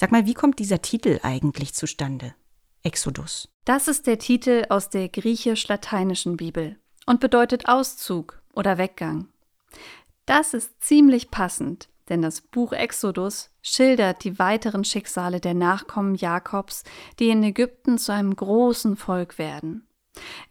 Sag 0.00 0.12
mal, 0.12 0.26
wie 0.26 0.34
kommt 0.34 0.60
dieser 0.60 0.80
Titel 0.80 1.18
eigentlich 1.24 1.74
zustande? 1.74 2.32
Exodus. 2.84 3.48
Das 3.64 3.88
ist 3.88 4.06
der 4.06 4.20
Titel 4.20 4.64
aus 4.68 4.90
der 4.90 5.08
griechisch-lateinischen 5.08 6.36
Bibel 6.36 6.78
und 7.06 7.18
bedeutet 7.18 7.66
Auszug 7.66 8.40
oder 8.54 8.78
Weggang. 8.78 9.26
Das 10.24 10.54
ist 10.54 10.80
ziemlich 10.80 11.32
passend, 11.32 11.88
denn 12.08 12.22
das 12.22 12.42
Buch 12.42 12.72
Exodus 12.72 13.50
schildert 13.60 14.22
die 14.22 14.38
weiteren 14.38 14.84
Schicksale 14.84 15.40
der 15.40 15.54
Nachkommen 15.54 16.14
Jakobs, 16.14 16.84
die 17.18 17.30
in 17.30 17.42
Ägypten 17.42 17.98
zu 17.98 18.12
einem 18.12 18.36
großen 18.36 18.96
Volk 18.96 19.36
werden. 19.36 19.88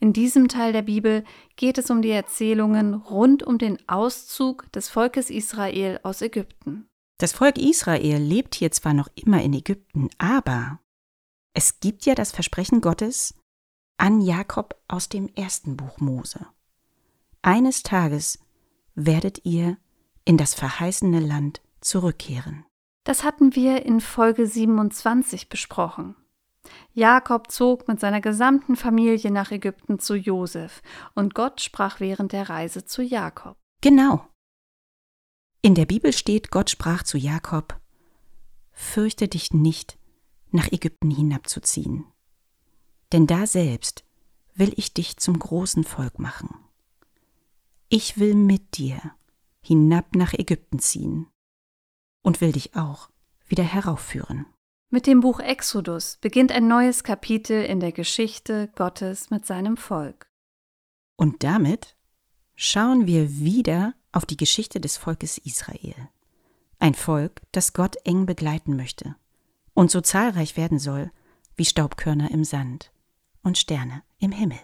In 0.02 0.12
diesem 0.12 0.50
Teil 0.50 0.74
der 0.74 0.82
Bibel 0.82 1.24
geht 1.56 1.78
es 1.78 1.90
um 1.90 2.02
die 2.02 2.12
Erzählungen 2.12 2.96
rund 2.96 3.44
um 3.44 3.58
den 3.58 3.78
Auszug 3.88 4.70
des 4.74 4.90
Volkes 4.90 5.30
Israel 5.30 6.02
aus 6.04 6.22
Ägypten. 6.22 6.90
Das 7.18 7.34
Volk 7.34 7.58
Israel 7.58 8.22
lebt 8.22 8.54
hier 8.54 8.72
zwar 8.72 8.94
noch 8.94 9.10
immer 9.16 9.42
in 9.42 9.54
Ägypten, 9.54 10.10
aber 10.20 10.80
es 11.54 11.80
gibt 11.80 12.06
ja 12.06 12.14
das 12.14 12.32
Versprechen 12.32 12.82
Gottes 12.82 13.34
an 13.98 14.22
Jakob 14.22 14.80
aus 14.88 15.10
dem 15.10 15.28
ersten 15.34 15.76
Buch 15.76 16.00
Mose. 16.00 16.46
Eines 17.42 17.82
Tages 17.82 18.38
werdet 18.94 19.46
ihr 19.46 19.78
in 20.26 20.38
das 20.38 20.54
verheißene 20.54 21.20
Land 21.20 21.62
zurückkehren. 21.82 22.66
Das 23.04 23.24
hatten 23.24 23.56
wir 23.56 23.86
in 23.86 24.02
Folge 24.02 24.46
27 24.46 25.50
besprochen. 25.50 26.16
Jakob 26.94 27.50
zog 27.50 27.88
mit 27.88 28.00
seiner 28.00 28.22
gesamten 28.22 28.76
Familie 28.76 29.32
nach 29.32 29.52
Ägypten 29.52 30.00
zu 30.00 30.16
Josef, 30.16 30.82
und 31.16 31.34
Gott 31.34 31.62
sprach 31.62 32.00
während 32.00 32.34
der 32.34 32.50
Reise 32.50 32.86
zu 32.86 33.02
Jakob. 33.02 33.58
Genau. 33.82 34.28
In 35.62 35.76
der 35.76 35.86
Bibel 35.86 36.14
steht, 36.14 36.52
Gott 36.52 36.70
sprach 36.70 37.04
zu 37.04 37.18
Jakob, 37.18 37.80
Fürchte 38.72 39.28
dich 39.28 39.54
nicht, 39.54 39.98
nach 40.52 40.72
Ägypten 40.72 41.12
hinabzuziehen, 41.12 42.06
denn 43.12 43.28
da 43.28 43.48
selbst 43.48 44.06
will 44.54 44.74
ich 44.76 44.94
dich 44.94 45.18
zum 45.18 45.38
großen 45.38 45.84
Volk 45.84 46.20
machen. 46.20 46.50
Ich 47.90 48.18
will 48.18 48.36
mit 48.36 48.78
dir 48.78 49.00
hinab 49.62 50.16
nach 50.16 50.34
Ägypten 50.34 50.80
ziehen 50.80 51.28
und 52.22 52.42
will 52.42 52.52
dich 52.52 52.76
auch 52.76 53.10
wieder 53.48 53.64
heraufführen. 53.64 54.46
Mit 54.90 55.06
dem 55.06 55.20
Buch 55.20 55.40
Exodus 55.40 56.18
beginnt 56.22 56.52
ein 56.52 56.68
neues 56.68 57.04
Kapitel 57.04 57.64
in 57.64 57.80
der 57.80 57.92
Geschichte 57.92 58.72
Gottes 58.76 59.30
mit 59.30 59.46
seinem 59.46 59.76
Volk. 59.76 60.30
Und 61.18 61.44
damit 61.44 61.98
schauen 62.56 63.06
wir 63.06 63.38
wieder 63.40 63.94
auf 64.18 64.26
die 64.26 64.36
Geschichte 64.36 64.82
des 64.82 64.98
Volkes 64.98 65.38
Israel. 65.38 66.10
Ein 66.80 66.96
Volk, 66.96 67.42
das 67.52 67.74
Gott 67.74 67.98
eng 68.04 68.26
begleiten 68.26 68.76
möchte 68.76 69.16
und 69.76 69.92
so 69.92 70.02
zahlreich 70.02 70.58
werden 70.58 70.80
soll 70.80 71.12
wie 71.56 71.66
Staubkörner 71.66 72.32
im 72.32 72.44
Sand 72.44 72.92
und 73.44 73.60
Sterne 73.60 74.02
im 74.18 74.32
Himmel. 74.32 74.58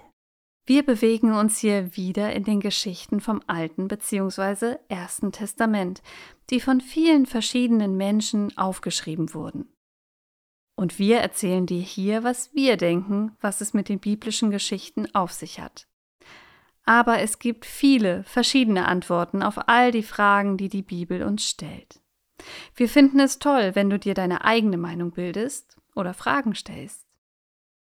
Wir 0.66 0.84
bewegen 0.84 1.34
uns 1.34 1.60
hier 1.60 1.96
wieder 1.96 2.34
in 2.34 2.46
den 2.46 2.62
Geschichten 2.62 3.22
vom 3.22 3.44
Alten 3.46 3.88
bzw. 3.88 4.78
Ersten 4.88 5.32
Testament, 5.32 6.02
die 6.50 6.60
von 6.60 6.82
vielen 6.82 7.28
verschiedenen 7.28 7.96
Menschen 7.96 8.58
aufgeschrieben 8.58 9.36
wurden. 9.36 9.72
Und 10.76 10.98
wir 10.98 11.20
erzählen 11.20 11.68
dir 11.68 11.82
hier, 11.82 12.24
was 12.24 12.56
wir 12.56 12.76
denken, 12.76 13.38
was 13.40 13.62
es 13.62 13.76
mit 13.76 13.88
den 13.88 14.00
biblischen 14.00 14.50
Geschichten 14.50 15.14
auf 15.14 15.32
sich 15.32 15.60
hat. 15.60 15.88
Aber 16.86 17.20
es 17.20 17.40
gibt 17.40 17.66
viele 17.66 18.24
verschiedene 18.24 18.88
Antworten 18.88 19.42
auf 19.42 19.68
all 19.68 19.92
die 19.92 20.04
Fragen, 20.04 20.58
die 20.58 20.70
die 20.70 20.82
Bibel 20.82 21.24
uns 21.24 21.48
stellt. 21.48 22.02
Wir 22.76 22.90
finden 22.90 23.20
es 23.20 23.40
toll, 23.40 23.76
wenn 23.76 23.90
du 23.90 23.98
dir 23.98 24.14
deine 24.14 24.44
eigene 24.44 24.78
Meinung 24.78 25.12
bildest 25.12 25.78
oder 25.96 26.14
Fragen 26.14 26.56
stellst. 26.56 27.06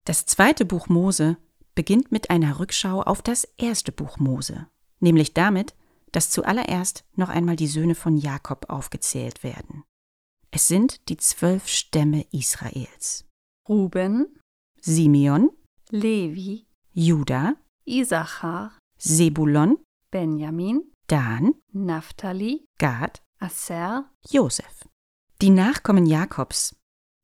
Das 0.05 0.25
zweite 0.25 0.65
Buch 0.65 0.87
Mose 0.87 1.37
beginnt 1.75 2.11
mit 2.11 2.29
einer 2.29 2.59
Rückschau 2.59 3.01
auf 3.01 3.21
das 3.21 3.45
erste 3.57 3.91
Buch 3.91 4.17
Mose, 4.17 4.67
nämlich 4.99 5.33
damit, 5.33 5.75
dass 6.11 6.29
zuallererst 6.29 7.03
noch 7.15 7.29
einmal 7.29 7.55
die 7.55 7.67
Söhne 7.67 7.95
von 7.95 8.15
Jakob 8.17 8.69
aufgezählt 8.69 9.43
werden. 9.43 9.83
Es 10.51 10.67
sind 10.67 11.09
die 11.09 11.17
zwölf 11.17 11.67
Stämme 11.67 12.25
Israels. 12.31 13.25
Ruben, 13.67 14.39
Simeon, 14.79 15.49
Levi, 15.89 16.67
Juda, 16.91 17.55
Isachar, 17.85 18.77
Sebulon, 19.05 19.79
Benjamin, 20.11 20.89
Dan, 21.07 21.55
Naphtali, 21.73 22.65
Gad, 22.77 23.21
Aser, 23.37 24.09
Josef. 24.29 24.87
Die 25.41 25.49
Nachkommen 25.49 26.05
Jakobs, 26.05 26.73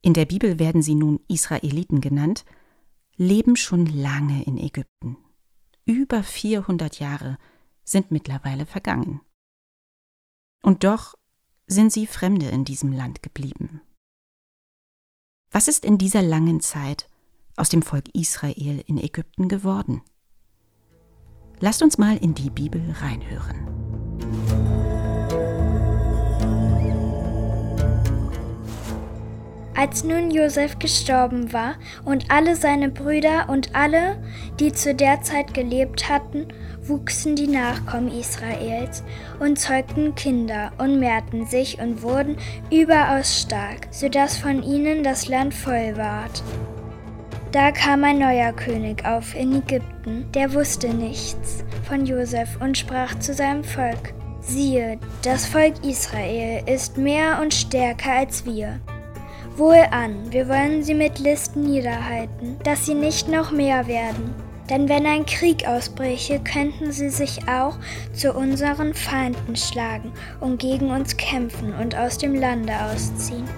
in 0.01 0.13
der 0.13 0.25
Bibel 0.25 0.59
werden 0.59 0.81
sie 0.81 0.95
nun 0.95 1.21
Israeliten 1.29 2.01
genannt, 2.01 2.43
leben 3.15 3.55
schon 3.55 3.85
lange 3.85 4.43
in 4.43 4.57
Ägypten. 4.57 5.15
Über 5.85 6.21
400 6.21 6.99
Jahre 6.99 7.37
sind 7.85 8.11
mittlerweile 8.11 8.65
vergangen. 8.65 9.21
Und 10.61 10.83
doch 10.83 11.15
sind 11.65 11.93
sie 11.93 12.07
Fremde 12.07 12.49
in 12.49 12.65
diesem 12.65 12.91
Land 12.91 13.23
geblieben. 13.23 13.79
Was 15.49 15.69
ist 15.69 15.85
in 15.85 15.97
dieser 15.97 16.23
langen 16.23 16.59
Zeit 16.59 17.09
aus 17.55 17.69
dem 17.69 17.83
Volk 17.83 18.09
Israel 18.13 18.83
in 18.85 18.97
Ägypten 18.97 19.47
geworden? 19.47 20.01
Lasst 21.61 21.83
uns 21.83 21.97
mal 21.97 22.15
in 22.17 22.33
die 22.33 22.49
Bibel 22.49 22.81
reinhören. 23.01 23.67
Als 29.75 30.03
nun 30.03 30.29
Josef 30.29 30.77
gestorben 30.77 31.53
war 31.53 31.75
und 32.03 32.29
alle 32.29 32.57
seine 32.57 32.89
Brüder 32.89 33.47
und 33.47 33.75
alle, 33.75 34.21
die 34.59 34.73
zu 34.73 34.93
der 34.93 35.21
Zeit 35.21 35.53
gelebt 35.53 36.09
hatten, 36.09 36.47
wuchsen 36.83 37.37
die 37.37 37.47
Nachkommen 37.47 38.11
Israels 38.11 39.03
und 39.39 39.57
zeugten 39.57 40.15
Kinder 40.15 40.73
und 40.79 40.99
mehrten 40.99 41.45
sich 41.45 41.79
und 41.79 42.01
wurden 42.01 42.35
überaus 42.69 43.41
stark, 43.41 43.87
so 43.91 44.09
dass 44.09 44.37
von 44.37 44.63
ihnen 44.63 45.01
das 45.03 45.29
Land 45.29 45.53
voll 45.53 45.95
ward. 45.95 46.43
Da 47.51 47.71
kam 47.71 48.03
ein 48.03 48.19
neuer 48.19 48.53
König 48.53 49.03
auf 49.05 49.33
in 49.33 49.55
Ägypten, 49.55 50.31
der 50.35 50.53
wusste 50.53 50.93
nichts 50.93 51.63
von 51.87 52.05
Josef 52.05 52.47
und 52.61 52.77
sprach 52.77 53.17
zu 53.17 53.33
seinem 53.33 53.63
Volk: 53.63 54.13
Siehe, 54.39 54.99
das 55.23 55.47
Volk 55.47 55.73
Israel 55.83 56.61
ist 56.67 56.97
mehr 56.97 57.39
und 57.41 57.51
stärker 57.51 58.11
als 58.11 58.45
wir. 58.45 58.79
Wohlan, 59.57 60.31
wir 60.31 60.47
wollen 60.47 60.83
sie 60.83 60.93
mit 60.93 61.17
Listen 61.17 61.63
niederhalten, 61.63 62.57
dass 62.63 62.85
sie 62.85 62.93
nicht 62.93 63.27
noch 63.27 63.51
mehr 63.51 63.87
werden. 63.87 64.35
Denn 64.69 64.87
wenn 64.87 65.07
ein 65.07 65.25
Krieg 65.25 65.67
ausbräche, 65.67 66.39
könnten 66.39 66.91
sie 66.91 67.09
sich 67.09 67.39
auch 67.49 67.79
zu 68.13 68.31
unseren 68.31 68.93
Feinden 68.93 69.55
schlagen 69.55 70.11
und 70.39 70.59
gegen 70.59 70.91
uns 70.91 71.17
kämpfen 71.17 71.73
und 71.73 71.95
aus 71.95 72.19
dem 72.19 72.35
Lande 72.35 72.73
ausziehen. 72.79 73.49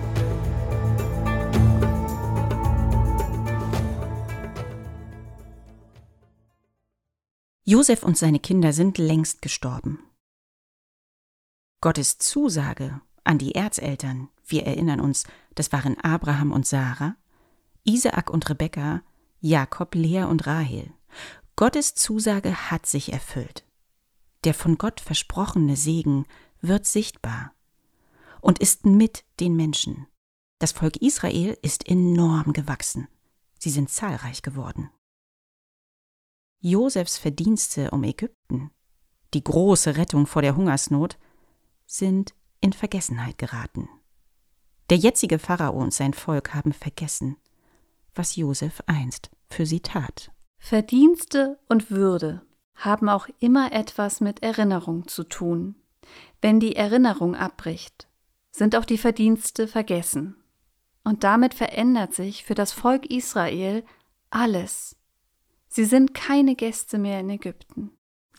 Josef 7.71 8.03
und 8.03 8.17
seine 8.17 8.41
Kinder 8.41 8.73
sind 8.73 8.97
längst 8.97 9.41
gestorben. 9.41 9.99
Gottes 11.79 12.17
Zusage 12.17 12.99
an 13.23 13.38
die 13.38 13.55
Erzeltern, 13.55 14.27
wir 14.45 14.65
erinnern 14.65 14.99
uns, 14.99 15.23
das 15.55 15.71
waren 15.71 15.97
Abraham 16.01 16.51
und 16.51 16.67
Sarah, 16.67 17.15
Isaak 17.86 18.29
und 18.29 18.49
Rebekka, 18.49 19.03
Jakob, 19.39 19.95
Lea 19.95 20.23
und 20.23 20.45
Rahel. 20.47 20.91
Gottes 21.55 21.95
Zusage 21.95 22.69
hat 22.69 22.88
sich 22.88 23.13
erfüllt. 23.13 23.65
Der 24.43 24.53
von 24.53 24.77
Gott 24.77 24.99
versprochene 24.99 25.77
Segen 25.77 26.25
wird 26.60 26.86
sichtbar 26.86 27.53
und 28.41 28.60
ist 28.60 28.86
mit 28.86 29.23
den 29.39 29.55
Menschen. 29.55 30.07
Das 30.60 30.73
Volk 30.73 30.97
Israel 30.97 31.57
ist 31.62 31.88
enorm 31.88 32.51
gewachsen. 32.51 33.07
Sie 33.60 33.69
sind 33.69 33.89
zahlreich 33.89 34.41
geworden. 34.41 34.89
Josefs 36.63 37.17
Verdienste 37.17 37.89
um 37.89 38.04
Ägypten, 38.04 38.69
die 39.34 39.43
große 39.43 39.97
Rettung 39.97 40.28
vor 40.28 40.43
der 40.43 40.56
Hungersnot, 40.56 41.17
sind 41.88 42.36
in 42.60 42.71
Vergessenheit 42.71 43.39
geraten. 43.39 43.89
Der 44.91 44.97
jetzige 44.97 45.39
Pharao 45.39 45.82
und 45.82 45.91
sein 45.91 46.13
Volk 46.13 46.54
haben 46.54 46.71
vergessen, 46.71 47.38
was 48.13 48.36
Josef 48.36 48.84
einst 48.86 49.32
für 49.50 49.65
sie 49.65 49.80
tat. 49.80 50.32
Verdienste 50.60 51.58
und 51.67 51.89
Würde 51.89 52.43
haben 52.76 53.10
auch 53.10 53.28
immer 53.39 53.71
etwas 53.71 54.21
mit 54.21 54.43
Erinnerung 54.43 55.08
zu 55.08 55.24
tun. 55.24 55.76
Wenn 56.41 56.60
die 56.60 56.76
Erinnerung 56.76 57.36
abbricht, 57.36 58.08
sind 58.52 58.76
auch 58.76 58.86
die 58.86 59.00
Verdienste 59.00 59.67
vergessen. 59.67 60.36
Und 61.04 61.24
damit 61.24 61.56
verändert 61.56 62.13
sich 62.13 62.43
für 62.43 62.54
das 62.54 62.71
Volk 62.71 63.08
Israel 63.08 63.84
alles. 64.30 64.95
Sie 65.73 65.86
sind 65.86 66.13
keine 66.13 66.55
Gäste 66.55 66.97
mehr 66.97 67.21
in 67.21 67.29
Ägypten. 67.29 67.91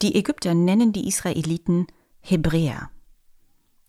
Die 0.03 0.14
Ägypter 0.16 0.53
nennen 0.53 0.92
die 0.92 1.09
Israeliten 1.09 1.87
Hebräer. 2.21 2.90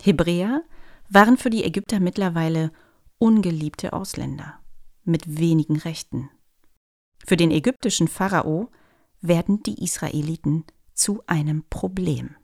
Hebräer 0.02 0.64
waren 1.10 1.38
für 1.38 1.50
die 1.50 1.66
Ägypter 1.66 2.00
mittlerweile 2.00 2.72
ungeliebte 3.18 3.92
Ausländer 3.92 4.60
mit 5.04 5.38
wenigen 5.38 5.76
Rechten. 5.76 6.30
Für 7.26 7.36
den 7.36 7.52
ägyptischen 7.52 8.08
Pharao 8.08 8.72
werden 9.20 9.62
die 9.64 9.84
Israeliten 9.84 10.64
zu 10.94 11.22
einem 11.28 11.66
Problem, 11.70 12.38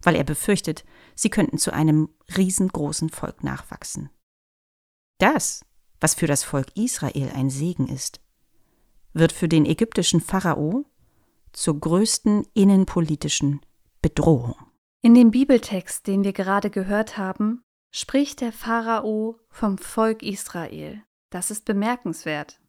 weil 0.00 0.16
er 0.16 0.24
befürchtet, 0.24 0.84
sie 1.14 1.30
könnten 1.30 1.58
zu 1.58 1.72
einem 1.72 2.08
riesengroßen 2.36 3.10
Volk 3.10 3.44
nachwachsen. 3.44 4.10
Das, 5.18 5.64
was 6.00 6.14
für 6.14 6.26
das 6.26 6.42
Volk 6.42 6.76
Israel 6.76 7.30
ein 7.34 7.50
Segen 7.50 7.86
ist, 7.86 8.20
wird 9.12 9.32
für 9.32 9.48
den 9.48 9.66
ägyptischen 9.66 10.20
Pharao 10.20 10.84
zur 11.52 11.80
größten 11.80 12.46
innenpolitischen 12.54 13.60
Bedrohung. 14.02 14.54
In 15.00 15.14
dem 15.14 15.30
Bibeltext, 15.30 16.06
den 16.06 16.24
wir 16.24 16.32
gerade 16.32 16.70
gehört 16.70 17.16
haben, 17.16 17.62
spricht 17.90 18.40
der 18.40 18.52
Pharao 18.52 19.38
vom 19.48 19.78
Volk 19.78 20.22
Israel. 20.22 21.02
Das 21.30 21.50
ist 21.50 21.64
bemerkenswert. 21.64 22.60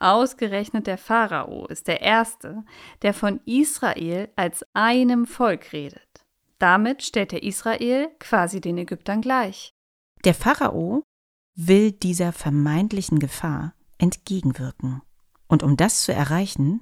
Ausgerechnet 0.00 0.86
der 0.86 0.98
Pharao 0.98 1.66
ist 1.66 1.88
der 1.88 2.00
Erste, 2.02 2.64
der 3.02 3.14
von 3.14 3.40
Israel 3.46 4.30
als 4.36 4.64
einem 4.72 5.26
Volk 5.26 5.72
redet. 5.72 6.08
Damit 6.58 7.02
stellt 7.02 7.32
er 7.32 7.42
Israel 7.42 8.08
quasi 8.20 8.60
den 8.60 8.78
Ägyptern 8.78 9.20
gleich. 9.20 9.74
Der 10.24 10.34
Pharao 10.34 11.02
will 11.54 11.92
dieser 11.92 12.32
vermeintlichen 12.32 13.18
Gefahr 13.18 13.74
entgegenwirken. 13.98 15.02
Und 15.48 15.62
um 15.62 15.76
das 15.76 16.02
zu 16.04 16.12
erreichen, 16.12 16.80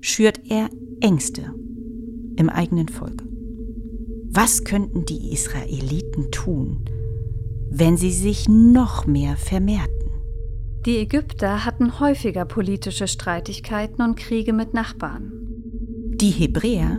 schürt 0.00 0.40
er 0.50 0.68
Ängste 1.00 1.54
im 2.36 2.48
eigenen 2.48 2.88
Volk. 2.88 3.22
Was 4.32 4.64
könnten 4.64 5.04
die 5.04 5.32
Israeliten 5.32 6.30
tun, 6.30 6.84
wenn 7.70 7.96
sie 7.96 8.12
sich 8.12 8.48
noch 8.48 9.06
mehr 9.06 9.36
vermehrten? 9.36 10.10
Die 10.86 10.96
Ägypter 10.98 11.64
hatten 11.64 12.00
häufiger 12.00 12.44
politische 12.44 13.06
Streitigkeiten 13.06 14.02
und 14.02 14.16
Kriege 14.16 14.52
mit 14.52 14.72
Nachbarn. 14.72 15.32
Die 16.14 16.30
Hebräer 16.30 16.98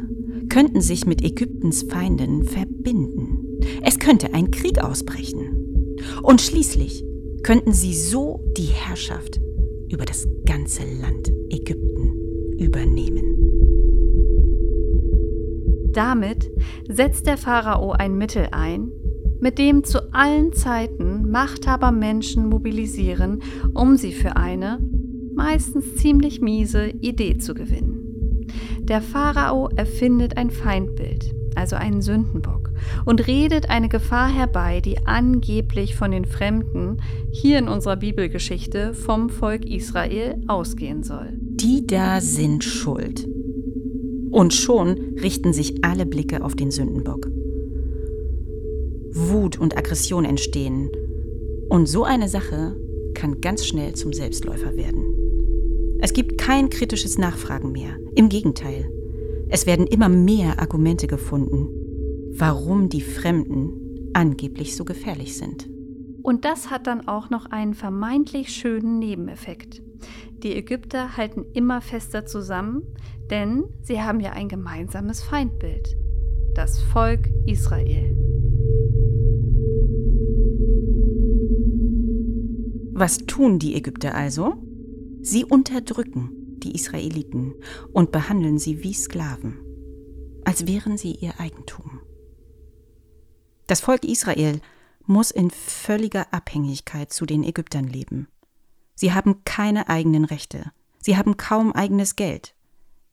könnten 0.49 0.81
sich 0.81 1.05
mit 1.05 1.23
Ägyptens 1.23 1.83
Feinden 1.83 2.43
verbinden. 2.43 3.59
Es 3.81 3.97
könnte 3.97 4.33
ein 4.33 4.51
Krieg 4.51 4.83
ausbrechen. 4.83 5.97
Und 6.21 6.41
schließlich 6.41 7.03
könnten 7.43 7.73
sie 7.73 7.95
so 7.95 8.43
die 8.57 8.65
Herrschaft 8.65 9.39
über 9.91 10.05
das 10.05 10.27
ganze 10.45 10.83
Land 10.83 11.31
Ägypten 11.49 12.57
übernehmen. 12.57 13.37
Damit 15.91 16.49
setzt 16.87 17.27
der 17.27 17.37
Pharao 17.37 17.91
ein 17.91 18.17
Mittel 18.17 18.47
ein, 18.51 18.91
mit 19.41 19.57
dem 19.57 19.83
zu 19.83 20.13
allen 20.13 20.53
Zeiten 20.53 21.29
Machthaber 21.31 21.91
Menschen 21.91 22.47
mobilisieren, 22.47 23.41
um 23.73 23.97
sie 23.97 24.13
für 24.13 24.37
eine, 24.37 24.79
meistens 25.33 25.95
ziemlich 25.95 26.39
miese, 26.39 26.87
Idee 26.87 27.37
zu 27.37 27.53
gewinnen. 27.53 28.47
Der 28.79 29.01
Pharao 29.01 29.69
erfindet 29.75 30.37
ein 30.37 30.51
Feindbild, 30.51 31.33
also 31.55 31.75
einen 31.75 32.01
Sündenbock, 32.01 32.60
und 33.05 33.27
redet 33.27 33.69
eine 33.69 33.89
Gefahr 33.89 34.29
herbei, 34.29 34.81
die 34.81 35.05
angeblich 35.05 35.95
von 35.95 36.11
den 36.11 36.25
Fremden, 36.25 37.01
hier 37.31 37.59
in 37.59 37.67
unserer 37.67 37.97
Bibelgeschichte, 37.97 38.93
vom 38.93 39.29
Volk 39.29 39.65
Israel 39.65 40.41
ausgehen 40.47 41.03
soll. 41.03 41.29
Die 41.33 41.85
da 41.85 42.21
sind 42.21 42.63
schuld. 42.63 43.27
Und 44.31 44.53
schon 44.53 45.17
richten 45.21 45.53
sich 45.53 45.83
alle 45.83 46.05
Blicke 46.05 46.43
auf 46.43 46.55
den 46.55 46.71
Sündenbock. 46.71 47.27
Wut 49.13 49.59
und 49.59 49.77
Aggression 49.77 50.23
entstehen. 50.23 50.89
Und 51.69 51.87
so 51.87 52.03
eine 52.03 52.29
Sache 52.29 52.75
kann 53.13 53.41
ganz 53.41 53.65
schnell 53.65 53.93
zum 53.93 54.13
Selbstläufer 54.13 54.75
werden. 54.75 55.03
Es 55.99 56.13
gibt 56.13 56.37
kein 56.37 56.69
kritisches 56.69 57.17
Nachfragen 57.17 57.71
mehr. 57.71 57.97
Im 58.15 58.29
Gegenteil. 58.29 58.89
Es 59.49 59.65
werden 59.65 59.85
immer 59.85 60.09
mehr 60.09 60.59
Argumente 60.59 61.07
gefunden, 61.07 61.80
warum 62.37 62.89
die 62.89 63.01
Fremden 63.01 64.09
angeblich 64.13 64.75
so 64.75 64.85
gefährlich 64.85 65.37
sind. 65.37 65.69
Und 66.23 66.45
das 66.45 66.69
hat 66.69 66.87
dann 66.87 67.07
auch 67.07 67.29
noch 67.29 67.45
einen 67.47 67.73
vermeintlich 67.73 68.49
schönen 68.49 68.99
Nebeneffekt. 68.99 69.81
Die 70.43 70.55
Ägypter 70.55 71.17
halten 71.17 71.45
immer 71.53 71.81
fester 71.81 72.25
zusammen, 72.25 72.83
denn 73.29 73.65
sie 73.81 74.01
haben 74.01 74.19
ja 74.19 74.31
ein 74.31 74.49
gemeinsames 74.49 75.21
Feindbild. 75.21 75.97
Das 76.53 76.79
Volk 76.79 77.29
Israel. 77.45 78.15
Was 82.93 83.19
tun 83.19 83.57
die 83.57 83.75
Ägypter 83.75 84.13
also? 84.13 84.55
Sie 85.21 85.45
unterdrücken 85.45 86.57
die 86.57 86.75
Israeliten 86.75 87.55
und 87.93 88.11
behandeln 88.11 88.59
sie 88.59 88.83
wie 88.83 88.93
Sklaven, 88.93 89.59
als 90.43 90.67
wären 90.67 90.97
sie 90.97 91.13
ihr 91.13 91.39
Eigentum. 91.39 92.00
Das 93.71 93.79
Volk 93.79 94.03
Israel 94.03 94.59
muss 95.05 95.31
in 95.31 95.49
völliger 95.49 96.33
Abhängigkeit 96.33 97.13
zu 97.13 97.25
den 97.25 97.41
Ägyptern 97.41 97.87
leben. 97.87 98.27
Sie 98.95 99.13
haben 99.13 99.45
keine 99.45 99.87
eigenen 99.87 100.25
Rechte, 100.25 100.73
sie 100.99 101.15
haben 101.15 101.37
kaum 101.37 101.71
eigenes 101.71 102.17
Geld. 102.17 102.53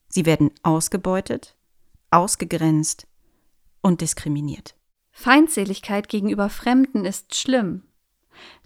Sie 0.08 0.26
werden 0.26 0.50
ausgebeutet, 0.64 1.56
ausgegrenzt 2.10 3.06
und 3.82 4.00
diskriminiert. 4.00 4.74
Feindseligkeit 5.12 6.08
gegenüber 6.08 6.48
Fremden 6.48 7.04
ist 7.04 7.36
schlimm. 7.36 7.84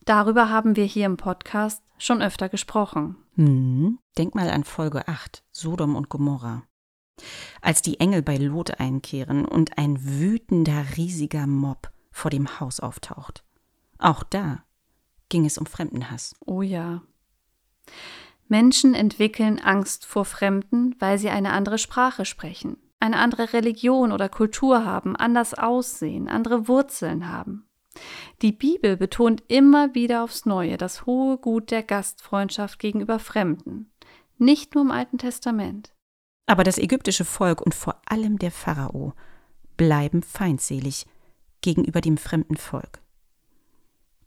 Darüber 0.06 0.48
haben 0.48 0.76
wir 0.76 0.86
hier 0.86 1.04
im 1.04 1.18
Podcast 1.18 1.82
schon 1.98 2.22
öfter 2.22 2.48
gesprochen. 2.48 3.16
Hm, 3.34 3.98
denk 4.16 4.34
mal 4.34 4.48
an 4.48 4.64
Folge 4.64 5.08
8, 5.08 5.44
Sodom 5.50 5.96
und 5.96 6.08
Gomorra. 6.08 6.62
Als 7.60 7.82
die 7.82 8.00
Engel 8.00 8.22
bei 8.22 8.36
Lot 8.36 8.80
einkehren 8.80 9.44
und 9.44 9.78
ein 9.78 10.04
wütender, 10.04 10.84
riesiger 10.96 11.46
Mob 11.46 11.90
vor 12.10 12.30
dem 12.30 12.60
Haus 12.60 12.80
auftaucht. 12.80 13.44
Auch 13.98 14.22
da 14.22 14.64
ging 15.28 15.46
es 15.46 15.58
um 15.58 15.66
Fremdenhass. 15.66 16.34
Oh 16.44 16.62
ja. 16.62 17.02
Menschen 18.48 18.94
entwickeln 18.94 19.58
Angst 19.58 20.04
vor 20.04 20.24
Fremden, 20.24 20.94
weil 20.98 21.18
sie 21.18 21.30
eine 21.30 21.52
andere 21.52 21.78
Sprache 21.78 22.26
sprechen, 22.26 22.76
eine 23.00 23.18
andere 23.18 23.54
Religion 23.54 24.12
oder 24.12 24.28
Kultur 24.28 24.84
haben, 24.84 25.16
anders 25.16 25.54
aussehen, 25.54 26.28
andere 26.28 26.68
Wurzeln 26.68 27.28
haben. 27.28 27.66
Die 28.42 28.52
Bibel 28.52 28.96
betont 28.96 29.42
immer 29.48 29.94
wieder 29.94 30.22
aufs 30.22 30.44
Neue 30.44 30.76
das 30.76 31.06
hohe 31.06 31.38
Gut 31.38 31.70
der 31.70 31.82
Gastfreundschaft 31.82 32.78
gegenüber 32.78 33.18
Fremden, 33.18 33.90
nicht 34.38 34.74
nur 34.74 34.84
im 34.84 34.90
Alten 34.90 35.18
Testament. 35.18 35.94
Aber 36.46 36.64
das 36.64 36.78
ägyptische 36.78 37.24
Volk 37.24 37.60
und 37.60 37.74
vor 37.74 38.00
allem 38.04 38.38
der 38.38 38.50
Pharao 38.50 39.14
bleiben 39.76 40.22
feindselig 40.22 41.06
gegenüber 41.60 42.00
dem 42.00 42.16
fremden 42.18 42.56
Volk. 42.56 43.00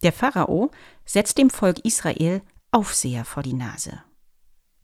Der 0.04 0.13
Pharao 0.13 0.71
setzt 1.06 1.38
dem 1.38 1.49
Volk 1.49 1.80
Israel 1.80 2.41
Aufseher 2.71 3.25
vor 3.25 3.43
die 3.43 3.54
Nase. 3.54 4.04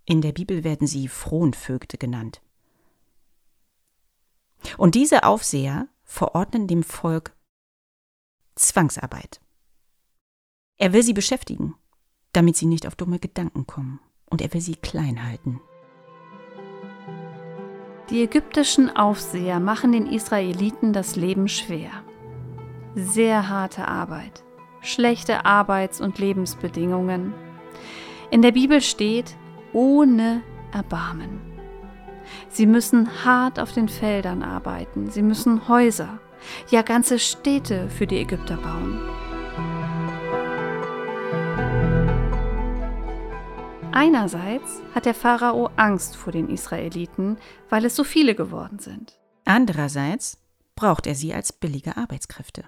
In 0.05 0.21
der 0.21 0.31
Bibel 0.31 0.63
werden 0.63 0.87
sie 0.87 1.07
Fronvögte 1.07 1.97
genannt. 1.97 2.41
Und 4.77 4.95
diese 4.95 5.23
Aufseher 5.23 5.87
verordnen 6.03 6.67
dem 6.67 6.83
Volk 6.83 7.35
Zwangsarbeit. 8.55 9.41
Er 10.77 10.93
will 10.93 11.03
sie 11.03 11.13
beschäftigen, 11.13 11.75
damit 12.33 12.57
sie 12.57 12.65
nicht 12.65 12.87
auf 12.87 12.95
dumme 12.95 13.19
Gedanken 13.19 13.67
kommen, 13.67 13.99
und 14.25 14.41
er 14.41 14.53
will 14.53 14.61
sie 14.61 14.75
klein 14.75 15.23
halten. 15.23 15.61
Die 18.11 18.23
ägyptischen 18.23 18.93
Aufseher 18.93 19.61
machen 19.61 19.93
den 19.93 20.05
Israeliten 20.05 20.91
das 20.91 21.15
Leben 21.15 21.47
schwer. 21.47 21.91
Sehr 22.93 23.47
harte 23.47 23.87
Arbeit, 23.87 24.43
schlechte 24.81 25.45
Arbeits- 25.45 26.01
und 26.01 26.19
Lebensbedingungen. 26.19 27.33
In 28.29 28.41
der 28.41 28.51
Bibel 28.51 28.81
steht 28.81 29.37
ohne 29.71 30.41
Erbarmen. 30.73 31.39
Sie 32.49 32.65
müssen 32.65 33.23
hart 33.23 33.61
auf 33.61 33.71
den 33.71 33.87
Feldern 33.87 34.43
arbeiten, 34.43 35.09
sie 35.09 35.21
müssen 35.21 35.69
Häuser, 35.69 36.19
ja 36.69 36.81
ganze 36.81 37.17
Städte 37.17 37.87
für 37.87 38.07
die 38.07 38.17
Ägypter 38.17 38.57
bauen. 38.57 38.99
Einerseits 43.93 44.81
hat 44.95 45.05
der 45.05 45.13
Pharao 45.13 45.69
Angst 45.75 46.15
vor 46.15 46.31
den 46.31 46.49
Israeliten, 46.49 47.37
weil 47.69 47.83
es 47.83 47.95
so 47.95 48.05
viele 48.05 48.35
geworden 48.35 48.79
sind. 48.79 49.19
Andererseits 49.43 50.41
braucht 50.75 51.07
er 51.07 51.15
sie 51.15 51.33
als 51.33 51.51
billige 51.51 51.97
Arbeitskräfte. 51.97 52.63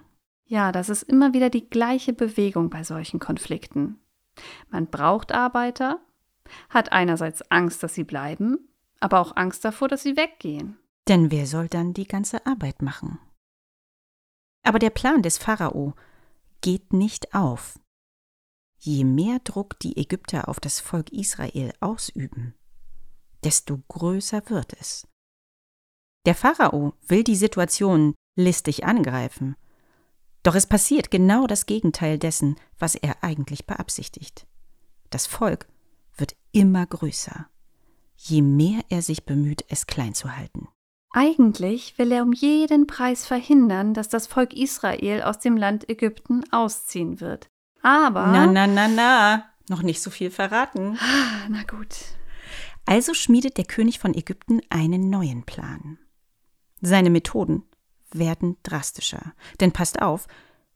Ja, 0.45 0.73
das 0.73 0.89
ist 0.89 1.03
immer 1.03 1.33
wieder 1.33 1.49
die 1.49 1.69
gleiche 1.69 2.11
Bewegung 2.11 2.69
bei 2.69 2.83
solchen 2.83 3.19
Konflikten. 3.19 4.01
Man 4.69 4.87
braucht 4.87 5.31
Arbeiter, 5.31 6.01
hat 6.69 6.91
einerseits 6.91 7.41
Angst, 7.49 7.81
dass 7.83 7.93
sie 7.93 8.03
bleiben, 8.03 8.57
aber 8.99 9.21
auch 9.21 9.37
Angst 9.37 9.63
davor, 9.63 9.87
dass 9.87 10.03
sie 10.03 10.17
weggehen. 10.17 10.77
Denn 11.07 11.31
wer 11.31 11.47
soll 11.47 11.69
dann 11.69 11.93
die 11.93 12.07
ganze 12.07 12.45
Arbeit 12.45 12.81
machen? 12.81 13.19
Aber 14.63 14.79
der 14.79 14.89
Plan 14.89 15.21
des 15.21 15.37
Pharao 15.37 15.93
geht 16.61 16.91
nicht 16.91 17.33
auf. 17.33 17.79
Je 18.85 19.05
mehr 19.05 19.39
Druck 19.39 19.79
die 19.79 19.95
Ägypter 19.95 20.49
auf 20.49 20.59
das 20.59 20.81
Volk 20.81 21.09
Israel 21.13 21.71
ausüben, 21.79 22.53
desto 23.41 23.77
größer 23.87 24.49
wird 24.49 24.73
es. 24.77 25.07
Der 26.25 26.35
Pharao 26.35 26.93
will 27.07 27.23
die 27.23 27.37
Situation 27.37 28.13
listig 28.35 28.83
angreifen, 28.83 29.55
doch 30.43 30.53
es 30.53 30.67
passiert 30.67 31.11
genau 31.11 31.47
das 31.47 31.65
Gegenteil 31.65 32.19
dessen, 32.19 32.57
was 32.77 32.95
er 32.95 33.23
eigentlich 33.23 33.65
beabsichtigt. 33.65 34.47
Das 35.11 35.27
Volk 35.27 35.69
wird 36.17 36.35
immer 36.51 36.85
größer, 36.85 37.47
je 38.17 38.41
mehr 38.41 38.81
er 38.89 39.01
sich 39.01 39.23
bemüht, 39.23 39.63
es 39.69 39.87
klein 39.87 40.13
zu 40.13 40.35
halten. 40.35 40.67
Eigentlich 41.11 41.97
will 41.97 42.11
er 42.11 42.23
um 42.23 42.33
jeden 42.33 42.85
Preis 42.85 43.25
verhindern, 43.25 43.93
dass 43.93 44.09
das 44.09 44.27
Volk 44.27 44.53
Israel 44.53 45.21
aus 45.21 45.39
dem 45.39 45.55
Land 45.55 45.89
Ägypten 45.89 46.43
ausziehen 46.51 47.21
wird. 47.21 47.47
Aber. 47.83 48.27
Na, 48.27 48.47
na, 48.47 48.65
na, 48.65 48.87
na, 48.87 49.45
noch 49.69 49.83
nicht 49.83 50.01
so 50.01 50.09
viel 50.09 50.31
verraten. 50.31 50.97
Ah, 50.99 51.47
na 51.49 51.63
gut. 51.63 51.95
Also 52.85 53.13
schmiedet 53.13 53.57
der 53.57 53.65
König 53.65 53.99
von 53.99 54.13
Ägypten 54.13 54.61
einen 54.69 55.09
neuen 55.09 55.43
Plan. 55.43 55.99
Seine 56.81 57.09
Methoden 57.09 57.63
werden 58.11 58.57
drastischer. 58.63 59.33
Denn 59.59 59.71
passt 59.71 60.01
auf, 60.01 60.27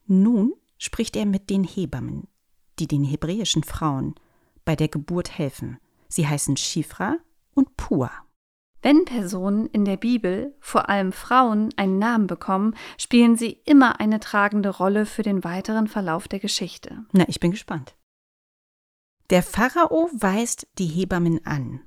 nun 0.06 0.54
spricht 0.78 1.15
er 1.15 1.26
mit 1.26 1.50
den 1.50 1.63
Hebammen, 1.63 2.28
die 2.80 2.88
den 2.88 3.04
hebräischen 3.04 3.63
Frauen 3.63 4.15
bei 4.63 4.76
der 4.76 4.88
Geburt 4.88 5.38
helfen. 5.38 5.80
Sie 6.08 6.28
heißen 6.28 6.56
Shifra 6.56 7.17
und 7.54 7.76
Pua. 7.78 8.12
Wenn 8.82 9.06
Personen 9.06 9.66
in 9.68 9.86
der 9.86 9.98
Bibel, 9.98 10.56
vor 10.60 10.90
allem 10.90 11.12
Frauen, 11.12 11.74
einen 11.78 11.98
Namen 11.98 12.28
bekommen, 12.28 12.76
spielen 12.98 13.36
sie 13.36 13.62
immer 13.66 14.00
eine 14.00 14.20
tragende 14.20 14.70
Rolle 14.70 15.06
für 15.06 15.24
den 15.24 15.44
weiteren 15.44 15.88
Verlauf 15.88 16.28
der 16.28 16.40
Geschichte. 16.40 17.06
Na, 17.12 17.28
ich 17.28 17.40
bin 17.40 17.52
gespannt. 17.52 17.96
Der 19.30 19.44
Pharao 19.44 20.10
weist 20.13 20.68
die 20.78 20.86
Hebammen 20.86 21.46
an. 21.46 21.82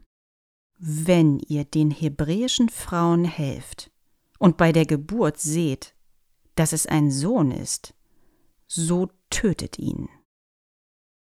Wenn 0.78 1.38
ihr 1.38 1.64
den 1.64 1.90
hebräischen 1.90 2.68
Frauen 2.68 3.24
helft 3.24 3.90
und 4.38 4.56
bei 4.56 4.72
der 4.72 4.86
Geburt 4.86 5.38
seht, 5.38 5.94
dass 6.54 6.72
es 6.72 6.86
ein 6.86 7.10
Sohn 7.10 7.50
ist, 7.50 7.94
so 8.66 9.10
tötet 9.30 9.78
ihn. 9.78 10.08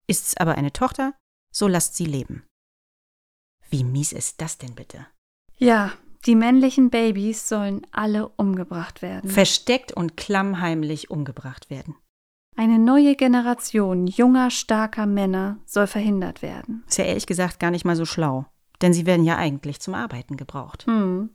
Ist's 0.08 0.36
aber 0.38 0.56
eine 0.56 0.74
Tochter, 0.74 1.14
so 1.54 1.68
lasst 1.68 1.96
sie 1.96 2.06
leben. 2.06 2.46
Wie 3.70 3.84
mies 3.84 4.12
ist 4.12 4.42
das 4.42 4.58
denn 4.58 4.76
bitte? 4.76 5.06
Ja, 5.60 5.92
die 6.26 6.36
männlichen 6.36 6.90
Babys 6.90 7.48
sollen 7.48 7.82
alle 7.92 8.30
umgebracht 8.30 9.02
werden. 9.02 9.30
Versteckt 9.30 9.92
und 9.92 10.16
klammheimlich 10.16 11.12
umgebracht 11.12 11.70
werden. 11.70 11.96
Eine 12.56 12.80
neue 12.80 13.16
Generation 13.16 14.08
junger, 14.08 14.52
starker 14.52 15.06
Männer 15.06 15.60
soll 15.66 15.88
verhindert 15.88 16.42
werden. 16.42 16.84
Ist 16.88 16.98
ja 16.98 17.06
ehrlich 17.06 17.28
gesagt 17.28 17.60
gar 17.60 17.72
nicht 17.72 17.86
mal 17.86 17.96
so 17.96 18.06
schlau, 18.06 18.46
denn 18.82 18.94
sie 18.94 19.06
werden 19.06 19.26
ja 19.26 19.38
eigentlich 19.38 19.80
zum 19.80 19.94
Arbeiten 19.96 20.38
gebraucht. 20.38 20.86
Hm. 20.86 21.30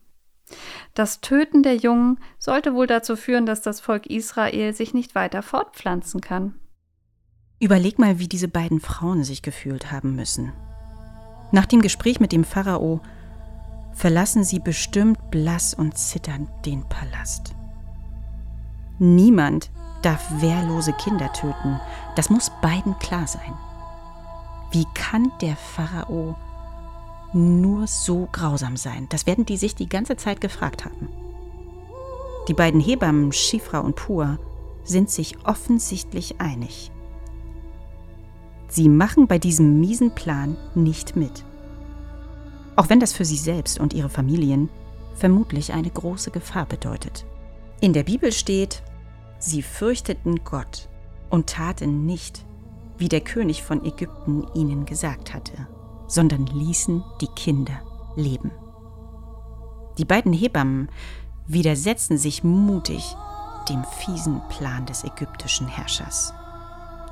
Das 0.93 1.21
Töten 1.21 1.63
der 1.63 1.75
Jungen 1.75 2.19
sollte 2.37 2.73
wohl 2.73 2.85
dazu 2.85 3.15
führen, 3.15 3.45
dass 3.45 3.61
das 3.61 3.79
Volk 3.79 4.05
Israel 4.07 4.73
sich 4.73 4.93
nicht 4.93 5.15
weiter 5.15 5.41
fortpflanzen 5.41 6.21
kann. 6.21 6.55
Überleg 7.59 7.97
mal, 7.97 8.19
wie 8.19 8.27
diese 8.27 8.47
beiden 8.47 8.79
Frauen 8.79 9.23
sich 9.23 9.41
gefühlt 9.41 9.91
haben 9.91 10.15
müssen. 10.15 10.51
Nach 11.51 11.65
dem 11.65 11.81
Gespräch 11.81 12.19
mit 12.19 12.31
dem 12.31 12.43
Pharao 12.43 13.01
verlassen 13.95 14.43
sie 14.43 14.59
bestimmt 14.59 15.31
blass 15.31 15.73
und 15.73 15.97
zitternd 15.97 16.49
den 16.65 16.83
Palast. 16.83 17.55
Niemand 18.99 19.71
darf 20.03 20.23
wehrlose 20.39 20.93
Kinder 20.93 21.31
töten, 21.33 21.79
das 22.15 22.29
muss 22.29 22.51
beiden 22.61 22.97
klar 22.99 23.25
sein. 23.25 23.53
Wie 24.71 24.85
kann 24.93 25.31
der 25.41 25.55
Pharao 25.55 26.35
nur 27.33 27.87
so 27.87 28.27
grausam 28.31 28.77
sein? 28.77 29.07
Das 29.09 29.25
werden 29.25 29.45
die 29.45 29.57
sich 29.57 29.73
die 29.75 29.89
ganze 29.89 30.17
Zeit 30.17 30.41
gefragt 30.41 30.85
haben. 30.85 31.09
Die 32.47 32.53
beiden 32.53 32.79
Hebammen, 32.79 33.31
Schifra 33.31 33.79
und 33.79 33.95
Pur, 33.95 34.37
sind 34.83 35.09
sich 35.09 35.37
offensichtlich 35.45 36.39
einig. 36.39 36.91
Sie 38.67 38.89
machen 38.89 39.27
bei 39.27 39.39
diesem 39.39 39.79
miesen 39.79 40.11
Plan 40.11 40.57
nicht 40.75 41.15
mit. 41.15 41.45
Auch 42.75 42.89
wenn 42.89 42.99
das 42.99 43.13
für 43.13 43.25
sie 43.25 43.37
selbst 43.37 43.79
und 43.79 43.93
ihre 43.93 44.09
Familien 44.09 44.69
vermutlich 45.15 45.73
eine 45.73 45.89
große 45.89 46.31
Gefahr 46.31 46.65
bedeutet. 46.65 47.25
In 47.81 47.93
der 47.93 48.03
Bibel 48.03 48.31
steht, 48.31 48.83
sie 49.39 49.61
fürchteten 49.61 50.43
Gott 50.43 50.89
und 51.29 51.47
taten 51.47 52.05
nicht, 52.05 52.45
wie 52.97 53.09
der 53.09 53.21
König 53.21 53.63
von 53.63 53.85
Ägypten 53.85 54.45
ihnen 54.53 54.85
gesagt 54.85 55.33
hatte 55.33 55.67
sondern 56.07 56.45
ließen 56.45 57.03
die 57.21 57.27
Kinder 57.27 57.81
leben. 58.15 58.51
Die 59.97 60.05
beiden 60.05 60.33
Hebammen 60.33 60.89
widersetzen 61.47 62.17
sich 62.17 62.43
mutig 62.43 63.15
dem 63.69 63.83
fiesen 63.83 64.41
Plan 64.49 64.85
des 64.85 65.03
ägyptischen 65.03 65.67
Herrschers. 65.67 66.33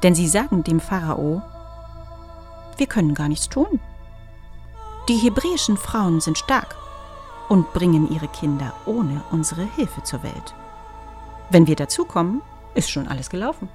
Denn 0.04 0.16
sie 0.16 0.28
sagen 0.28 0.64
dem 0.64 0.80
Pharao, 0.80 1.42
wir 2.78 2.88
können 2.88 3.14
gar 3.14 3.30
nichts 3.30 3.50
tun. 3.50 3.80
Die 5.10 5.18
hebräischen 5.18 5.76
Frauen 5.76 6.22
sind 6.22 6.38
stark 6.38 6.78
und 7.50 7.74
bringen 7.74 8.10
ihre 8.10 8.30
Kinder 8.30 8.74
ohne 8.86 9.22
unsere 9.32 9.64
Hilfe 9.64 10.02
zur 10.04 10.24
Welt. 10.24 10.56
Wenn 11.50 11.68
wir 11.68 11.76
dazukommen, 11.76 12.42
ist 12.74 12.90
schon 12.90 13.10
alles 13.10 13.30
gelaufen. 13.30 13.68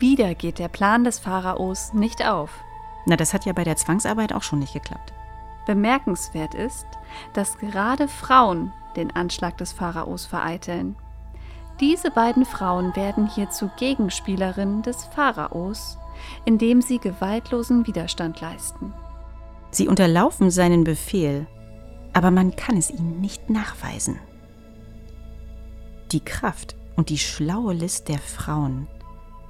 Wieder 0.00 0.34
geht 0.34 0.58
der 0.58 0.66
Plan 0.66 1.04
des 1.04 1.20
Pharaos 1.20 1.92
nicht 1.92 2.26
auf. 2.26 2.50
Na, 3.06 3.16
das 3.16 3.32
hat 3.32 3.44
ja 3.46 3.52
bei 3.52 3.62
der 3.62 3.76
Zwangsarbeit 3.76 4.32
auch 4.32 4.42
schon 4.42 4.58
nicht 4.58 4.72
geklappt. 4.72 5.12
Bemerkenswert 5.66 6.54
ist, 6.54 6.86
dass 7.32 7.58
gerade 7.58 8.08
Frauen 8.08 8.72
den 8.96 9.14
Anschlag 9.14 9.56
des 9.58 9.72
Pharaos 9.72 10.26
vereiteln. 10.26 10.96
Diese 11.78 12.10
beiden 12.10 12.44
Frauen 12.44 12.96
werden 12.96 13.28
hier 13.28 13.50
zu 13.50 13.70
Gegenspielerinnen 13.76 14.82
des 14.82 15.04
Pharaos, 15.04 15.96
indem 16.44 16.82
sie 16.82 16.98
gewaltlosen 16.98 17.86
Widerstand 17.86 18.40
leisten. 18.40 18.92
Sie 19.72 19.88
unterlaufen 19.88 20.50
seinen 20.50 20.84
Befehl, 20.84 21.46
aber 22.12 22.30
man 22.30 22.54
kann 22.54 22.76
es 22.76 22.90
ihnen 22.90 23.20
nicht 23.20 23.50
nachweisen. 23.50 24.18
Die 26.12 26.20
Kraft 26.20 26.76
und 26.94 27.08
die 27.08 27.18
schlaue 27.18 27.72
List 27.72 28.08
der 28.08 28.18
Frauen 28.18 28.86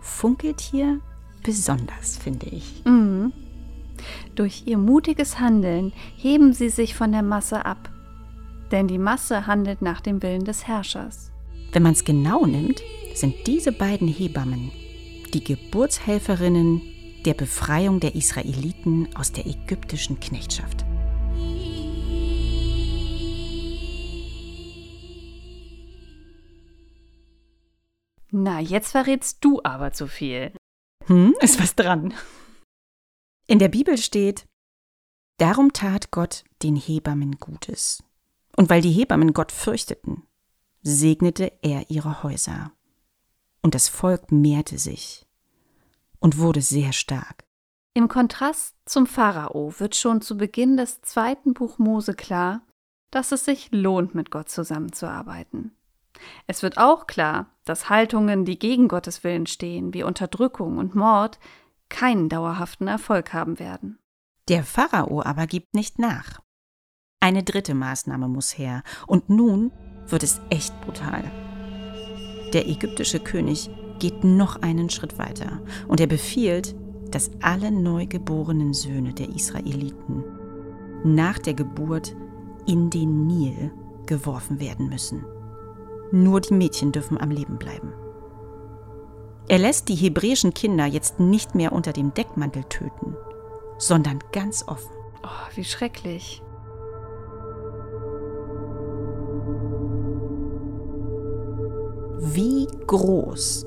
funkelt 0.01 0.61
hier 0.61 1.01
besonders, 1.43 2.17
finde 2.17 2.47
ich. 2.47 2.85
Mhm. 2.85 3.33
Durch 4.37 4.63
ihr 4.67 4.79
mutiges 4.79 5.41
Handeln 5.41 5.93
heben 6.17 6.53
sie 6.53 6.71
sich 6.71 6.95
von 6.95 7.13
der 7.13 7.23
Masse 7.23 7.67
ab. 7.67 7.91
Denn 8.71 8.89
die 8.89 8.99
Masse 8.99 9.47
handelt 9.47 9.83
nach 9.83 10.01
dem 10.01 10.23
Willen 10.23 10.45
des 10.45 10.67
Herrschers. 10.67 11.33
Wenn 11.73 11.83
man 11.83 11.93
es 11.93 12.05
genau 12.05 12.47
nimmt, 12.47 12.81
sind 13.15 13.35
diese 13.47 13.73
beiden 13.73 14.09
Hebammen 14.09 14.71
die 15.33 15.43
Geburtshelferinnen 15.43 16.83
der 17.23 17.35
Befreiung 17.35 18.01
der 18.01 18.15
Israeliten 18.15 19.15
aus 19.17 19.33
der 19.33 19.47
ägyptischen 19.47 20.21
Knechtschaft. 20.21 20.85
Na, 28.31 28.61
jetzt 28.61 28.93
verrätst 28.93 29.45
du 29.45 29.61
aber 29.63 29.93
zu 29.93 30.07
viel. 30.07 30.53
Hm, 31.07 31.35
ist 31.41 31.61
was 31.61 31.75
dran. 31.75 32.15
In 33.47 33.59
der 33.59 33.69
Bibel 33.69 33.99
steht, 33.99 34.47
darum 35.37 35.73
tat 35.73 36.11
Gott 36.11 36.45
den 36.63 36.77
Hebammen 36.77 37.39
Gutes. 37.39 38.03
Und 38.57 38.71
weil 38.71 38.81
die 38.81 38.91
Hebammen 38.91 39.33
Gott 39.35 39.53
fürchteten, 39.53 40.23
segnete 40.83 41.53
er 41.63 41.91
ihre 41.91 42.23
Häuser. 42.23 42.73
Und 43.61 43.75
das 43.75 43.89
Volk 43.89 44.33
mehrte 44.33 44.79
sich 44.79 45.27
und 46.23 46.39
wurde 46.39 46.63
sehr 46.63 46.93
stark. 46.93 47.45
Im 47.95 48.09
Kontrast 48.09 48.75
zum 48.87 49.07
Pharao 49.07 49.75
wird 49.79 49.97
schon 49.97 50.23
zu 50.23 50.39
Beginn 50.39 50.79
des 50.79 51.03
zweiten 51.03 51.53
Buch 51.53 51.79
Mose 51.79 52.15
klar, 52.15 52.63
dass 53.11 53.33
es 53.33 53.45
sich 53.45 53.69
lohnt, 53.73 54.15
mit 54.15 54.31
Gott 54.31 54.49
zusammenzuarbeiten. 54.49 55.77
Es 56.47 56.63
wird 56.63 56.79
auch 56.79 57.07
klar, 57.07 57.51
dass 57.65 57.91
Haltungen, 57.91 58.45
die 58.45 58.59
gegen 58.59 58.89
Gottes 58.89 59.25
Willen 59.25 59.47
stehen, 59.47 59.93
wie 59.93 60.05
Unterdrückung 60.05 60.79
und 60.79 60.95
Mord, 60.95 61.39
keinen 61.91 62.29
dauerhaften 62.31 62.89
Erfolg 62.89 63.35
haben 63.35 63.59
werden. 63.59 63.99
Der 64.49 64.65
Pharao 64.65 65.23
aber 65.23 65.47
gibt 65.47 65.75
nicht 65.75 65.99
nach. 65.99 66.41
Eine 67.21 67.43
dritte 67.43 67.75
Maßnahme 67.75 68.29
muss 68.29 68.57
her, 68.57 68.83
und 69.07 69.29
nun 69.29 69.73
wird 70.07 70.23
es 70.23 70.41
echt 70.51 70.81
brutal. 70.81 71.31
Der 72.53 72.67
ägyptische 72.69 73.21
König 73.21 73.71
geht 74.03 74.25
noch 74.25 74.61
einen 74.63 74.91
Schritt 74.91 75.17
weiter 75.17 75.61
und 75.87 76.01
er 76.01 76.09
befiehlt, 76.09 76.75
dass 77.13 77.31
alle 77.41 77.71
neugeborenen 77.71 78.75
Söhne 78.75 79.15
der 79.15 79.29
Israeliten 79.29 80.25
nach 81.05 81.39
der 81.39 81.55
Geburt 81.55 82.17
in 82.67 82.91
den 82.91 83.29
Nil 83.29 83.71
geworfen 84.07 84.59
werden 84.59 84.89
müssen. 84.89 85.25
Nur 86.11 86.41
die 86.41 86.55
Mädchen 86.55 86.91
dürfen 86.91 87.17
am 87.17 87.31
Leben 87.31 87.59
bleiben. 87.59 87.93
Er 89.47 89.59
lässt 89.59 89.89
die 89.89 89.95
hebräischen 89.95 90.53
Kinder 90.53 90.87
jetzt 90.87 91.21
nicht 91.21 91.55
mehr 91.55 91.73
unter 91.73 91.93
dem 91.93 92.13
Deckmantel 92.13 92.65
töten, 92.65 93.15
sondern 93.79 94.19
ganz 94.33 94.67
offen. 94.67 94.97
Oh, 95.23 95.55
wie 95.55 95.65
schrecklich. 95.65 96.43
Wie 102.19 102.67
groß 102.89 103.67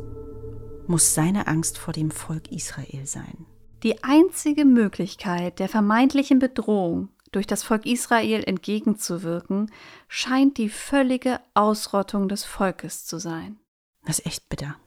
muss 0.87 1.13
seine 1.13 1.47
Angst 1.47 1.77
vor 1.77 1.93
dem 1.93 2.11
Volk 2.11 2.51
Israel 2.51 3.05
sein? 3.05 3.45
Die 3.83 4.03
einzige 4.03 4.65
Möglichkeit 4.65 5.59
der 5.59 5.69
vermeintlichen 5.69 6.39
Bedrohung 6.39 7.09
durch 7.35 7.47
das 7.47 7.63
Volk 7.63 7.85
Israel 7.85 8.43
entgegenzuwirken, 8.45 9.69
scheint 10.07 10.57
die 10.57 10.69
völlige 10.69 11.41
Ausrottung 11.53 12.29
des 12.29 12.45
Volkes 12.45 13.05
zu 13.05 13.19
sein. 13.19 13.59
Das 14.05 14.19
ist 14.19 14.25
echt 14.25 14.47
bitter. 14.47 14.77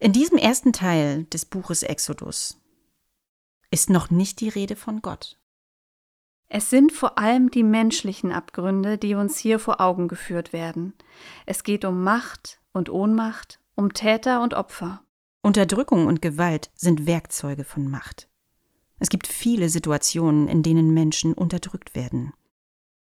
In 0.00 0.12
diesem 0.12 0.38
ersten 0.38 0.72
Teil 0.72 1.24
des 1.24 1.44
Buches 1.44 1.84
Exodus 1.84 2.58
ist 3.70 3.90
noch 3.90 4.10
nicht 4.10 4.40
die 4.40 4.48
Rede 4.48 4.74
von 4.74 5.02
Gott. 5.02 5.38
Es 6.48 6.68
sind 6.68 6.90
vor 6.90 7.16
allem 7.16 7.52
die 7.52 7.62
menschlichen 7.62 8.32
Abgründe, 8.32 8.98
die 8.98 9.14
uns 9.14 9.38
hier 9.38 9.60
vor 9.60 9.80
Augen 9.80 10.08
geführt 10.08 10.52
werden. 10.52 10.94
Es 11.46 11.62
geht 11.62 11.84
um 11.84 12.02
Macht 12.02 12.60
und 12.72 12.90
Ohnmacht, 12.90 13.59
um 13.80 13.94
Täter 13.94 14.42
und 14.42 14.52
Opfer. 14.52 15.02
Unterdrückung 15.40 16.06
und 16.06 16.20
Gewalt 16.20 16.70
sind 16.74 17.06
Werkzeuge 17.06 17.64
von 17.64 17.88
Macht. 17.88 18.28
Es 18.98 19.08
gibt 19.08 19.26
viele 19.26 19.70
Situationen, 19.70 20.48
in 20.48 20.62
denen 20.62 20.92
Menschen 20.92 21.32
unterdrückt 21.32 21.94
werden. 21.94 22.34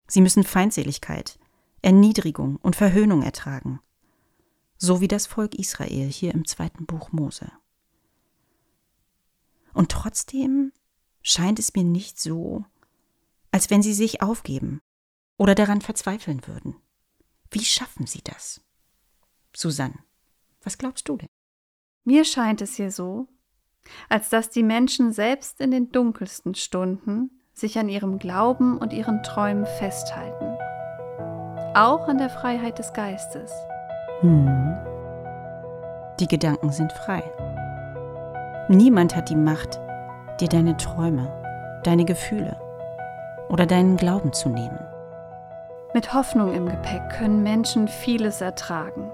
Sie 0.07 0.21
müssen 0.21 0.45
Feindseligkeit, 0.45 1.37
Erniedrigung 1.81 2.55
und 2.55 2.77
Verhöhnung 2.77 3.23
ertragen. 3.23 3.81
So 4.77 5.01
wie 5.01 5.09
das 5.09 5.27
Volk 5.27 5.53
Israel 5.53 6.07
hier 6.07 6.33
im 6.33 6.47
zweiten 6.47 6.85
Buch 6.85 7.11
Mose. 7.11 7.51
Und 9.73 9.91
trotzdem 9.91 10.71
scheint 11.21 11.59
es 11.59 11.73
mir 11.73 11.83
nicht 11.83 12.17
so, 12.21 12.63
als 13.51 13.69
wenn 13.69 13.83
sie 13.83 13.93
sich 13.93 14.21
aufgeben 14.21 14.79
oder 15.35 15.55
daran 15.55 15.81
verzweifeln 15.81 16.47
würden. 16.47 16.77
Wie 17.51 17.65
schaffen 17.65 18.07
sie 18.07 18.21
das? 18.23 18.61
Susanne, 19.53 19.99
was 20.63 20.77
glaubst 20.77 21.07
du 21.09 21.17
denn? 21.17 21.29
Mir 22.03 22.25
scheint 22.25 22.61
es 22.61 22.75
hier 22.75 22.91
so, 22.91 23.27
als 24.09 24.29
dass 24.29 24.49
die 24.49 24.63
Menschen 24.63 25.11
selbst 25.11 25.61
in 25.61 25.71
den 25.71 25.91
dunkelsten 25.91 26.55
Stunden 26.55 27.31
sich 27.53 27.77
an 27.77 27.89
ihrem 27.89 28.19
Glauben 28.19 28.77
und 28.77 28.93
ihren 28.93 29.21
Träumen 29.23 29.65
festhalten. 29.65 30.57
Auch 31.75 32.07
an 32.07 32.17
der 32.17 32.29
Freiheit 32.29 32.79
des 32.79 32.93
Geistes. 32.93 33.51
Hm. 34.21 34.75
Die 36.19 36.27
Gedanken 36.27 36.71
sind 36.71 36.91
frei. 36.91 37.23
Niemand 38.69 39.15
hat 39.15 39.29
die 39.29 39.35
Macht, 39.35 39.79
dir 40.39 40.47
deine 40.47 40.77
Träume, 40.77 41.31
deine 41.83 42.05
Gefühle 42.05 42.59
oder 43.49 43.65
deinen 43.65 43.97
Glauben 43.97 44.33
zu 44.33 44.49
nehmen. 44.49 44.79
Mit 45.93 46.13
Hoffnung 46.13 46.53
im 46.53 46.67
Gepäck 46.67 47.09
können 47.09 47.41
Menschen 47.43 47.87
vieles 47.87 48.41
ertragen, 48.41 49.11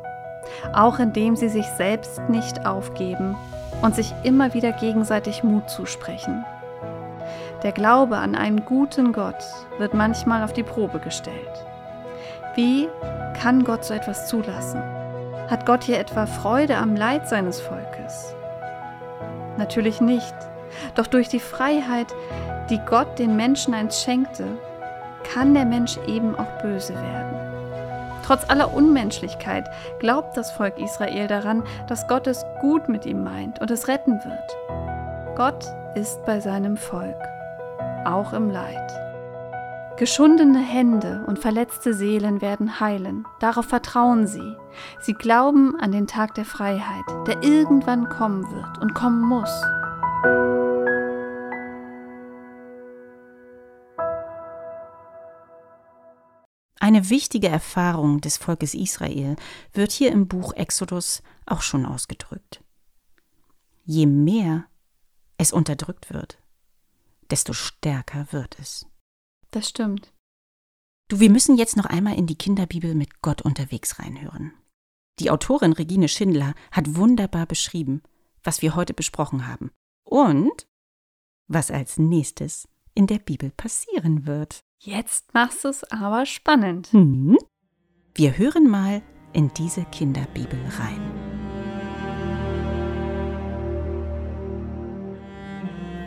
auch 0.74 1.00
indem 1.00 1.36
sie 1.36 1.50
sich 1.50 1.66
selbst 1.78 2.22
nicht 2.30 2.66
aufgeben 2.66 3.36
und 3.82 3.96
sich 3.96 4.14
immer 4.24 4.54
wieder 4.54 4.72
gegenseitig 4.72 5.44
Mut 5.44 5.70
zusprechen. 5.70 6.46
Der 7.64 7.72
Glaube 7.72 8.18
an 8.18 8.36
einen 8.36 8.66
guten 8.66 9.14
Gott 9.14 9.44
wird 9.80 9.94
manchmal 9.94 10.44
auf 10.44 10.54
die 10.54 10.64
Probe 10.64 11.00
gestellt. 11.00 11.66
Wie 12.56 12.88
kann 13.42 13.64
Gott 13.64 13.84
so 13.84 13.94
etwas 13.94 14.28
zulassen? 14.28 14.82
Hat 15.50 15.66
Gott 15.66 15.84
hier 15.84 16.00
etwa 16.00 16.26
Freude 16.26 16.78
am 16.78 16.96
Leid 16.96 17.28
seines 17.28 17.60
Volkes? 17.60 18.36
Natürlich 19.58 20.02
nicht. 20.02 20.36
Doch 20.96 21.08
durch 21.08 21.30
die 21.30 21.40
Freiheit, 21.40 22.14
die 22.70 22.80
Gott 22.80 23.20
den 23.20 23.36
Menschen 23.36 23.74
einst 23.74 24.04
schenkte, 24.04 24.46
kann 25.34 25.54
der 25.54 25.66
Mensch 25.66 25.98
eben 26.08 26.36
auch 26.36 26.62
böse 26.62 26.94
werden. 26.94 27.55
Trotz 28.26 28.50
aller 28.50 28.74
Unmenschlichkeit 28.74 29.70
glaubt 30.00 30.36
das 30.36 30.50
Volk 30.52 30.80
Israel 30.80 31.28
daran, 31.28 31.62
dass 31.88 32.08
Gott 32.08 32.26
es 32.26 32.44
gut 32.60 32.90
mit 32.90 33.06
ihm 33.06 33.24
meint 33.24 33.62
und 33.62 33.70
es 33.70 33.88
retten 33.88 34.14
wird. 34.14 35.38
Gott 35.38 35.66
ist 35.94 36.26
bei 36.26 36.40
seinem 36.40 36.76
Volk, 36.76 37.22
auch 38.04 38.34
im 38.34 38.50
Leid. 38.50 38.92
Geschundene 39.98 40.60
Hände 40.60 41.24
und 41.28 41.38
verletzte 41.38 41.94
Seelen 41.94 42.42
werden 42.42 42.80
heilen. 42.80 43.26
Darauf 43.40 43.66
vertrauen 43.66 44.26
sie. 44.26 44.58
Sie 45.00 45.14
glauben 45.14 45.80
an 45.80 45.92
den 45.92 46.08
Tag 46.08 46.34
der 46.34 46.46
Freiheit, 46.46 47.06
der 47.28 47.44
irgendwann 47.44 48.10
kommen 48.10 48.44
wird 48.52 48.80
und 48.82 48.96
kommen 48.96 49.22
muss. 49.22 49.52
Eine 56.86 57.10
wichtige 57.10 57.48
Erfahrung 57.48 58.22
des 58.22 58.38
Volkes 58.38 58.76
Israel 58.76 59.38
wird 59.74 59.92
hier 59.92 60.12
im 60.12 60.28
Buch 60.28 60.54
Exodus 60.54 61.24
auch 61.48 61.64
schon 61.64 61.84
ausgedrückt. 61.84 62.64
Je 63.86 64.06
mehr 64.06 64.68
es 65.40 65.52
unterdrückt 65.52 66.14
wird, 66.14 66.38
desto 67.32 67.54
stärker 67.54 68.28
wird 68.30 68.60
es. 68.60 68.86
Das 69.50 69.68
stimmt. 69.68 70.14
Du, 71.08 71.20
wir 71.20 71.32
müssen 71.32 71.58
jetzt 71.58 71.76
noch 71.76 71.88
einmal 71.88 72.20
in 72.20 72.28
die 72.28 72.38
Kinderbibel 72.38 72.94
mit 72.94 73.20
Gott 73.24 73.42
unterwegs 73.42 73.98
reinhören. 73.98 74.54
Die 75.18 75.32
Autorin 75.32 75.74
Regine 75.74 76.08
Schindler 76.08 76.54
hat 76.72 76.96
wunderbar 76.96 77.48
beschrieben, 77.48 78.04
was 78.44 78.62
wir 78.62 78.76
heute 78.76 78.94
besprochen 78.94 79.48
haben 79.48 79.72
und 80.04 80.68
was 81.48 81.72
als 81.72 81.98
nächstes 81.98 82.68
in 82.94 83.08
der 83.08 83.18
Bibel 83.18 83.50
passieren 83.50 84.28
wird. 84.28 84.60
Jetzt 84.86 85.34
machst 85.34 85.64
du 85.64 85.70
es 85.70 85.84
aber 85.92 86.28
spannend. 86.28 86.90
Hm? 86.92 87.40
Wir 88.14 88.38
hören 88.38 88.68
mal 88.70 89.02
in 89.34 89.52
diese 89.58 89.84
Kinderbibel 89.86 90.60
rein. 90.78 91.02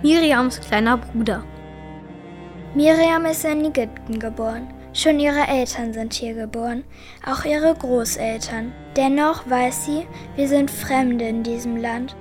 Miriams 0.05 0.61
kleiner 0.61 0.97
Bruder. 0.97 1.45
Miriam 2.77 3.25
ist 3.25 3.45
in 3.45 3.65
Ägypten 3.65 4.21
geboren. 4.21 4.73
Schon 4.93 5.19
ihre 5.19 5.49
Eltern 5.49 5.93
sind 5.93 6.15
hier 6.15 6.35
geboren, 6.35 6.85
auch 7.27 7.45
ihre 7.45 7.75
Großeltern. 7.75 8.73
Dennoch 8.97 9.51
weiß 9.51 9.87
sie, 9.87 10.07
wir 10.37 10.47
sind 10.47 10.71
Fremde 10.71 11.27
in 11.27 11.43
diesem 11.43 11.77
Land. 11.77 12.15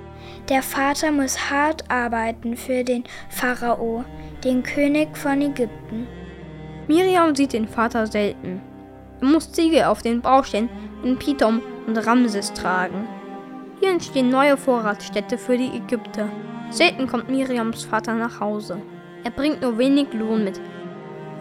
Der 0.48 0.64
Vater 0.64 1.12
muss 1.12 1.50
hart 1.52 1.88
arbeiten 1.88 2.56
für 2.56 2.82
den 2.82 3.04
Pharao, 3.28 4.04
den 4.42 4.64
König 4.64 5.16
von 5.16 5.40
Ägypten. 5.40 6.08
Miriam 6.88 7.34
sieht 7.34 7.52
den 7.52 7.68
Vater 7.68 8.06
selten. 8.06 8.62
Er 9.20 9.26
muss 9.26 9.52
Ziegel 9.52 9.84
auf 9.84 10.00
den 10.00 10.22
Baustellen 10.22 10.70
in 11.04 11.18
Pithom 11.18 11.60
und 11.86 11.98
Ramses 11.98 12.54
tragen. 12.54 13.06
Hier 13.78 13.90
entstehen 13.90 14.30
neue 14.30 14.56
Vorratsstädte 14.56 15.36
für 15.36 15.58
die 15.58 15.76
Ägypter. 15.76 16.30
Selten 16.70 17.06
kommt 17.06 17.28
Miriams 17.28 17.84
Vater 17.84 18.14
nach 18.14 18.40
Hause. 18.40 18.80
Er 19.22 19.30
bringt 19.30 19.60
nur 19.60 19.76
wenig 19.76 20.14
Lohn 20.14 20.44
mit. 20.44 20.60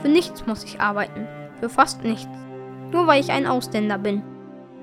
Für 0.01 0.09
nichts 0.09 0.45
muss 0.45 0.65
ich 0.65 0.81
arbeiten, 0.81 1.27
für 1.61 1.69
fast 1.69 2.03
nichts. 2.03 2.27
Nur 2.91 3.07
weil 3.07 3.21
ich 3.21 3.31
ein 3.31 3.47
Ausländer 3.47 3.97
bin. 3.97 4.23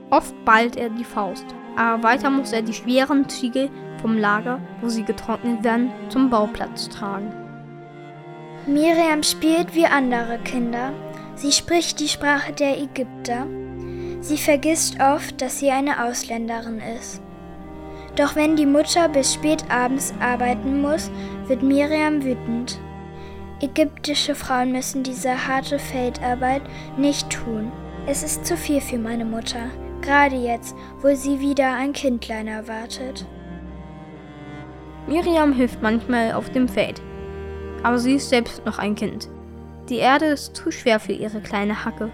Oft 0.08 0.34
ballt 0.46 0.76
er 0.76 0.88
die 0.88 1.04
Faust, 1.04 1.46
aber 1.76 2.02
weiter 2.02 2.30
muss 2.30 2.52
er 2.52 2.62
die 2.62 2.72
schweren 2.72 3.28
Ziegel 3.28 3.68
vom 4.00 4.16
Lager, 4.16 4.60
wo 4.80 4.88
sie 4.88 5.04
getrocknet 5.04 5.62
werden, 5.62 5.90
zum 6.08 6.30
Bauplatz 6.30 6.88
tragen. 6.88 7.43
Miriam 8.66 9.22
spielt 9.22 9.74
wie 9.74 9.84
andere 9.84 10.38
Kinder. 10.38 10.94
Sie 11.34 11.52
spricht 11.52 12.00
die 12.00 12.08
Sprache 12.08 12.52
der 12.52 12.78
Ägypter. 12.78 13.46
Sie 14.20 14.38
vergisst 14.38 14.98
oft, 15.00 15.42
dass 15.42 15.58
sie 15.58 15.70
eine 15.70 16.02
Ausländerin 16.02 16.80
ist. 16.96 17.20
Doch 18.16 18.36
wenn 18.36 18.56
die 18.56 18.64
Mutter 18.64 19.10
bis 19.10 19.34
spät 19.34 19.62
abends 19.68 20.14
arbeiten 20.18 20.80
muss, 20.80 21.10
wird 21.46 21.62
Miriam 21.62 22.24
wütend. 22.24 22.80
Ägyptische 23.60 24.34
Frauen 24.34 24.72
müssen 24.72 25.02
diese 25.02 25.46
harte 25.46 25.78
Feldarbeit 25.78 26.62
nicht 26.96 27.28
tun. 27.28 27.70
Es 28.06 28.22
ist 28.22 28.46
zu 28.46 28.56
viel 28.56 28.80
für 28.80 28.98
meine 28.98 29.26
Mutter, 29.26 29.70
gerade 30.00 30.36
jetzt, 30.36 30.74
wo 31.02 31.14
sie 31.14 31.38
wieder 31.38 31.74
ein 31.74 31.92
Kindlein 31.92 32.48
erwartet. 32.48 33.26
Miriam 35.06 35.52
hilft 35.52 35.82
manchmal 35.82 36.32
auf 36.32 36.48
dem 36.50 36.66
Feld, 36.66 37.02
aber 37.84 37.98
sie 37.98 38.14
ist 38.14 38.30
selbst 38.30 38.66
noch 38.66 38.78
ein 38.78 38.96
Kind. 38.96 39.28
Die 39.88 39.98
Erde 39.98 40.26
ist 40.26 40.56
zu 40.56 40.72
schwer 40.72 40.98
für 40.98 41.12
ihre 41.12 41.40
kleine 41.40 41.84
Hacke. 41.84 42.10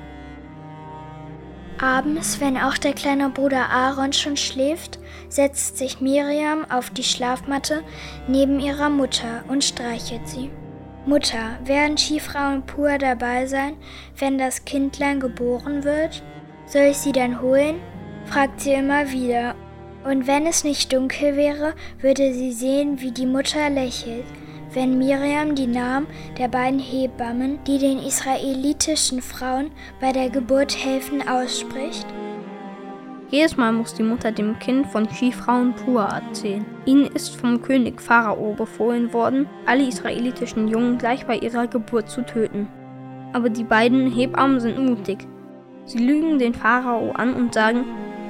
Abends, 1.80 2.40
wenn 2.40 2.58
auch 2.58 2.76
der 2.76 2.92
kleine 2.92 3.30
Bruder 3.30 3.70
Aaron 3.70 4.12
schon 4.12 4.36
schläft, 4.36 4.98
setzt 5.30 5.78
sich 5.78 6.00
Miriam 6.00 6.70
auf 6.70 6.90
die 6.90 7.04
Schlafmatte 7.04 7.82
neben 8.28 8.60
ihrer 8.60 8.90
Mutter 8.90 9.44
und 9.48 9.64
streichelt 9.64 10.28
sie. 10.28 10.50
Mutter, 11.06 11.58
werden 11.64 11.96
Skifrau 11.96 12.52
und 12.52 12.66
Pur 12.66 12.98
dabei 12.98 13.46
sein, 13.46 13.76
wenn 14.18 14.36
das 14.36 14.66
Kindlein 14.66 15.20
geboren 15.20 15.84
wird? 15.84 16.22
Soll 16.66 16.90
ich 16.90 16.98
sie 16.98 17.12
dann 17.12 17.40
holen? 17.40 17.80
fragt 18.26 18.60
sie 18.60 18.72
immer 18.72 19.10
wieder. 19.10 19.54
Und 20.04 20.26
wenn 20.26 20.46
es 20.46 20.64
nicht 20.64 20.92
dunkel 20.92 21.36
wäre, 21.36 21.74
würde 22.00 22.34
sie 22.34 22.52
sehen, 22.52 23.00
wie 23.00 23.12
die 23.12 23.26
Mutter 23.26 23.70
lächelt, 23.70 24.24
wenn 24.72 24.98
Miriam 24.98 25.54
die 25.54 25.66
Namen 25.66 26.06
der 26.38 26.48
beiden 26.48 26.78
Hebammen, 26.78 27.58
die 27.66 27.78
den 27.78 27.98
israelitischen 27.98 29.20
Frauen 29.20 29.70
bei 30.00 30.12
der 30.12 30.30
Geburt 30.30 30.76
helfen, 30.76 31.26
ausspricht? 31.26 32.06
Jedes 33.30 33.56
Mal 33.56 33.72
muss 33.72 33.94
die 33.94 34.02
Mutter 34.02 34.32
dem 34.32 34.58
Kind 34.58 34.88
von 34.88 35.08
Skifrauen 35.08 35.72
Pur 35.74 36.02
erzählen. 36.02 36.64
Ihnen 36.84 37.06
ist 37.06 37.36
vom 37.36 37.62
König 37.62 38.00
Pharao 38.00 38.54
befohlen 38.54 39.12
worden, 39.12 39.48
alle 39.66 39.86
israelitischen 39.86 40.66
Jungen 40.66 40.98
gleich 40.98 41.24
bei 41.26 41.36
ihrer 41.36 41.68
Geburt 41.68 42.10
zu 42.10 42.26
töten. 42.26 42.68
Aber 43.32 43.48
die 43.48 43.62
beiden 43.62 44.10
Hebammen 44.10 44.58
sind 44.58 44.84
mutig. 44.84 45.28
Sie 45.84 45.98
lügen 45.98 46.40
den 46.40 46.54
Pharao 46.54 47.12
an 47.12 47.34
und 47.34 47.54
sagen, 47.54 47.84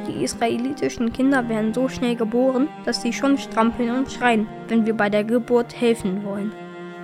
die 0.06 0.24
israelitischen 0.24 1.12
Kinder 1.12 1.48
werden 1.48 1.74
so 1.74 1.88
schnell 1.88 2.16
geboren, 2.16 2.68
dass 2.84 3.02
sie 3.02 3.12
schon 3.12 3.38
strampeln 3.38 3.90
und 3.90 4.10
schreien, 4.10 4.46
wenn 4.68 4.86
wir 4.86 4.94
bei 4.94 5.08
der 5.08 5.24
Geburt 5.24 5.80
helfen 5.80 6.24
wollen. 6.24 6.52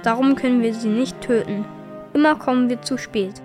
Darum 0.03 0.36
können 0.36 0.62
wir 0.62 0.74
sie 0.74 0.88
nicht 0.88 1.20
töten. 1.20 1.64
Immer 2.14 2.36
kommen 2.36 2.68
wir 2.68 2.80
zu 2.82 2.97
spät. 2.97 3.42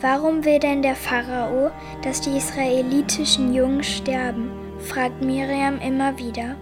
Warum 0.00 0.44
will 0.44 0.58
denn 0.58 0.82
der 0.82 0.96
Pharao, 0.96 1.70
dass 2.02 2.20
die 2.20 2.36
israelitischen 2.36 3.54
Jungen 3.54 3.84
sterben? 3.84 4.50
fragt 4.78 5.22
Miriam 5.22 5.78
immer 5.80 6.18
wieder. 6.18 6.56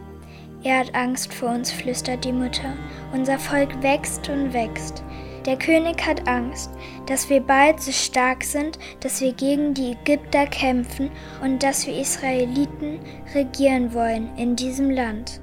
Er 0.62 0.80
hat 0.80 0.94
Angst 0.94 1.32
vor 1.32 1.48
uns, 1.48 1.72
flüstert 1.72 2.24
die 2.24 2.32
Mutter. 2.32 2.74
Unser 3.14 3.38
Volk 3.38 3.82
wächst 3.82 4.28
und 4.28 4.52
wächst. 4.52 5.02
Der 5.46 5.56
König 5.56 6.06
hat 6.06 6.28
Angst, 6.28 6.70
dass 7.06 7.30
wir 7.30 7.40
bald 7.40 7.80
so 7.80 7.92
stark 7.92 8.44
sind, 8.44 8.78
dass 9.00 9.22
wir 9.22 9.32
gegen 9.32 9.72
die 9.72 9.92
Ägypter 9.92 10.46
kämpfen 10.46 11.10
und 11.42 11.62
dass 11.62 11.86
wir 11.86 11.98
Israeliten 11.98 13.00
regieren 13.34 13.94
wollen 13.94 14.28
in 14.36 14.54
diesem 14.54 14.90
Land. 14.90 15.40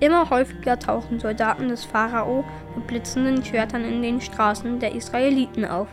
Immer 0.00 0.30
häufiger 0.30 0.78
tauchen 0.78 1.20
Soldaten 1.20 1.68
des 1.68 1.84
Pharao 1.84 2.42
mit 2.74 2.86
blitzenden 2.86 3.44
Schwertern 3.44 3.84
in 3.84 4.02
den 4.02 4.20
Straßen 4.20 4.80
der 4.80 4.94
Israeliten 4.94 5.64
auf. 5.64 5.88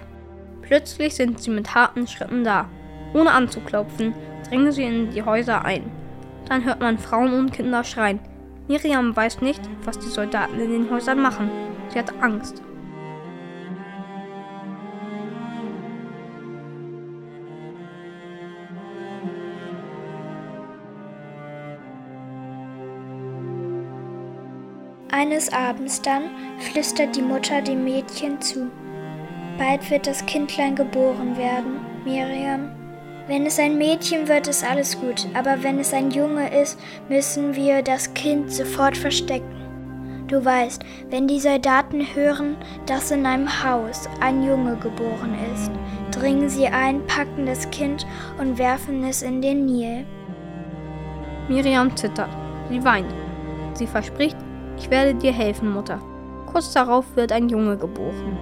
Plötzlich 0.61 1.15
sind 1.15 1.41
sie 1.41 1.51
mit 1.51 1.75
harten 1.75 2.07
Schritten 2.07 2.43
da. 2.43 2.69
Ohne 3.13 3.31
anzuklopfen, 3.31 4.13
dringen 4.47 4.71
sie 4.71 4.83
in 4.83 5.11
die 5.11 5.23
Häuser 5.23 5.65
ein. 5.65 5.91
Dann 6.47 6.63
hört 6.63 6.79
man 6.79 6.97
Frauen 6.97 7.33
und 7.33 7.51
Kinder 7.51 7.83
schreien. 7.83 8.19
Miriam 8.67 9.15
weiß 9.15 9.41
nicht, 9.41 9.61
was 9.83 9.99
die 9.99 10.09
Soldaten 10.09 10.59
in 10.59 10.71
den 10.71 10.89
Häusern 10.89 11.21
machen. 11.21 11.68
Sie 11.89 11.99
hat 11.99 12.13
Angst. 12.21 12.61
Eines 25.11 25.51
Abends 25.51 26.01
dann 26.01 26.29
flüstert 26.59 27.15
die 27.15 27.21
Mutter 27.21 27.61
dem 27.61 27.83
Mädchen 27.83 28.39
zu. 28.39 28.69
Bald 29.57 29.89
wird 29.89 30.07
das 30.07 30.25
Kindlein 30.25 30.75
geboren 30.75 31.35
werden, 31.35 31.81
Miriam. 32.05 32.71
Wenn 33.27 33.45
es 33.45 33.59
ein 33.59 33.77
Mädchen 33.77 34.27
wird, 34.27 34.47
ist 34.47 34.63
alles 34.63 34.99
gut, 34.99 35.27
aber 35.33 35.61
wenn 35.61 35.79
es 35.79 35.93
ein 35.93 36.11
Junge 36.11 36.49
ist, 36.61 36.79
müssen 37.09 37.55
wir 37.55 37.81
das 37.81 38.13
Kind 38.13 38.51
sofort 38.51 38.95
verstecken. 38.95 39.58
Du 40.29 40.45
weißt, 40.45 40.83
wenn 41.09 41.27
die 41.27 41.39
Soldaten 41.39 42.05
hören, 42.13 42.55
dass 42.85 43.09
in 43.09 43.25
einem 43.25 43.49
Haus 43.63 44.07
ein 44.21 44.43
Junge 44.43 44.75
geboren 44.75 45.35
ist, 45.55 45.71
dringen 46.11 46.49
sie 46.49 46.67
ein, 46.67 47.05
packen 47.07 47.47
das 47.47 47.67
Kind 47.71 48.05
und 48.39 48.59
werfen 48.59 49.03
es 49.03 49.23
in 49.23 49.41
den 49.41 49.65
Nil. 49.65 50.05
Miriam 51.47 51.95
zittert. 51.95 52.29
Sie 52.69 52.83
weint. 52.83 53.11
Sie 53.73 53.87
verspricht, 53.87 54.37
ich 54.77 54.91
werde 54.91 55.15
dir 55.15 55.31
helfen, 55.31 55.71
Mutter. 55.73 55.99
Kurz 56.45 56.73
darauf 56.73 57.05
wird 57.15 57.31
ein 57.31 57.49
Junge 57.49 57.75
geboren. 57.75 58.37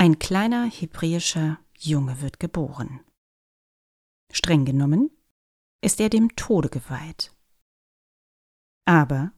Ein 0.00 0.18
kleiner 0.18 0.64
hebräischer 0.64 1.58
Junge 1.76 2.22
wird 2.22 2.40
geboren. 2.40 3.00
Streng 4.32 4.64
genommen 4.64 5.10
ist 5.82 6.00
er 6.00 6.08
dem 6.08 6.34
Tode 6.36 6.70
geweiht. 6.70 7.36
Aber 8.86 9.32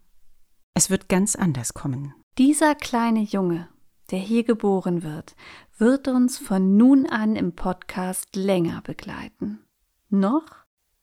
es 0.75 0.89
wird 0.89 1.09
ganz 1.09 1.35
anders 1.35 1.75
kommen. 1.75 2.15
Dieser 2.39 2.77
kleine 2.77 3.23
Junge, 3.23 3.71
der 4.13 4.21
hier 4.21 4.45
geboren 4.45 5.03
wird, 5.03 5.35
wird 5.79 6.07
uns 6.07 6.39
von 6.39 6.77
nun 6.77 7.09
an 7.09 7.35
im 7.35 7.57
Podcast 7.57 8.37
länger 8.37 8.83
begleiten. 8.83 9.67
Noch 10.11 10.47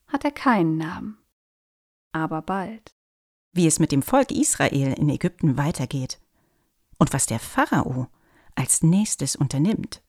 hat 0.08 0.24
er 0.24 0.32
keinen 0.32 0.78
Namen. 0.78 1.18
Aber 2.14 2.42
bald. 2.44 2.92
Wie 3.52 3.68
es 3.68 3.80
mit 3.80 3.92
dem 3.92 4.04
Volk 4.04 4.32
Israel 4.32 4.94
in 4.94 5.10
Ägypten 5.10 5.58
weitergeht 5.58 6.22
und 6.98 7.12
was 7.12 7.26
der 7.26 7.40
Pharao 7.40 8.08
als 8.60 8.84
nächstes 8.84 9.36
unternimmt. 9.36 10.02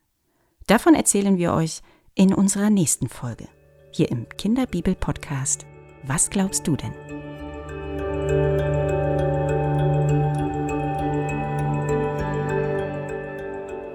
Davon 0.66 0.94
erzählen 0.94 1.38
wir 1.38 1.54
euch 1.54 1.80
in 2.14 2.34
unserer 2.34 2.68
nächsten 2.68 3.08
Folge, 3.08 3.48
hier 3.92 4.10
im 4.10 4.28
Kinderbibel-Podcast. 4.28 5.64
Was 6.02 6.28
glaubst 6.28 6.66
du 6.66 6.76
denn? 6.76 6.92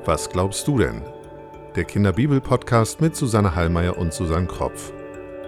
Was 0.06 0.30
glaubst 0.30 0.68
du 0.68 0.78
denn? 0.78 1.02
Der 1.76 1.84
Kinderbibel-Podcast 1.84 3.02
mit 3.02 3.16
Susanne 3.16 3.56
Hallmeier 3.56 3.98
und 3.98 4.14
Susanne 4.14 4.48
Kropf. 4.48 4.94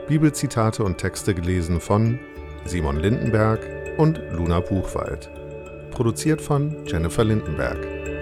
Bibelzitate 0.07 0.83
und 0.83 0.97
Texte 0.97 1.33
gelesen 1.33 1.79
von 1.79 2.19
Simon 2.65 2.97
Lindenberg 2.97 3.97
und 3.97 4.19
Luna 4.31 4.59
Buchwald. 4.59 5.29
Produziert 5.91 6.41
von 6.41 6.85
Jennifer 6.85 7.23
Lindenberg. 7.23 8.16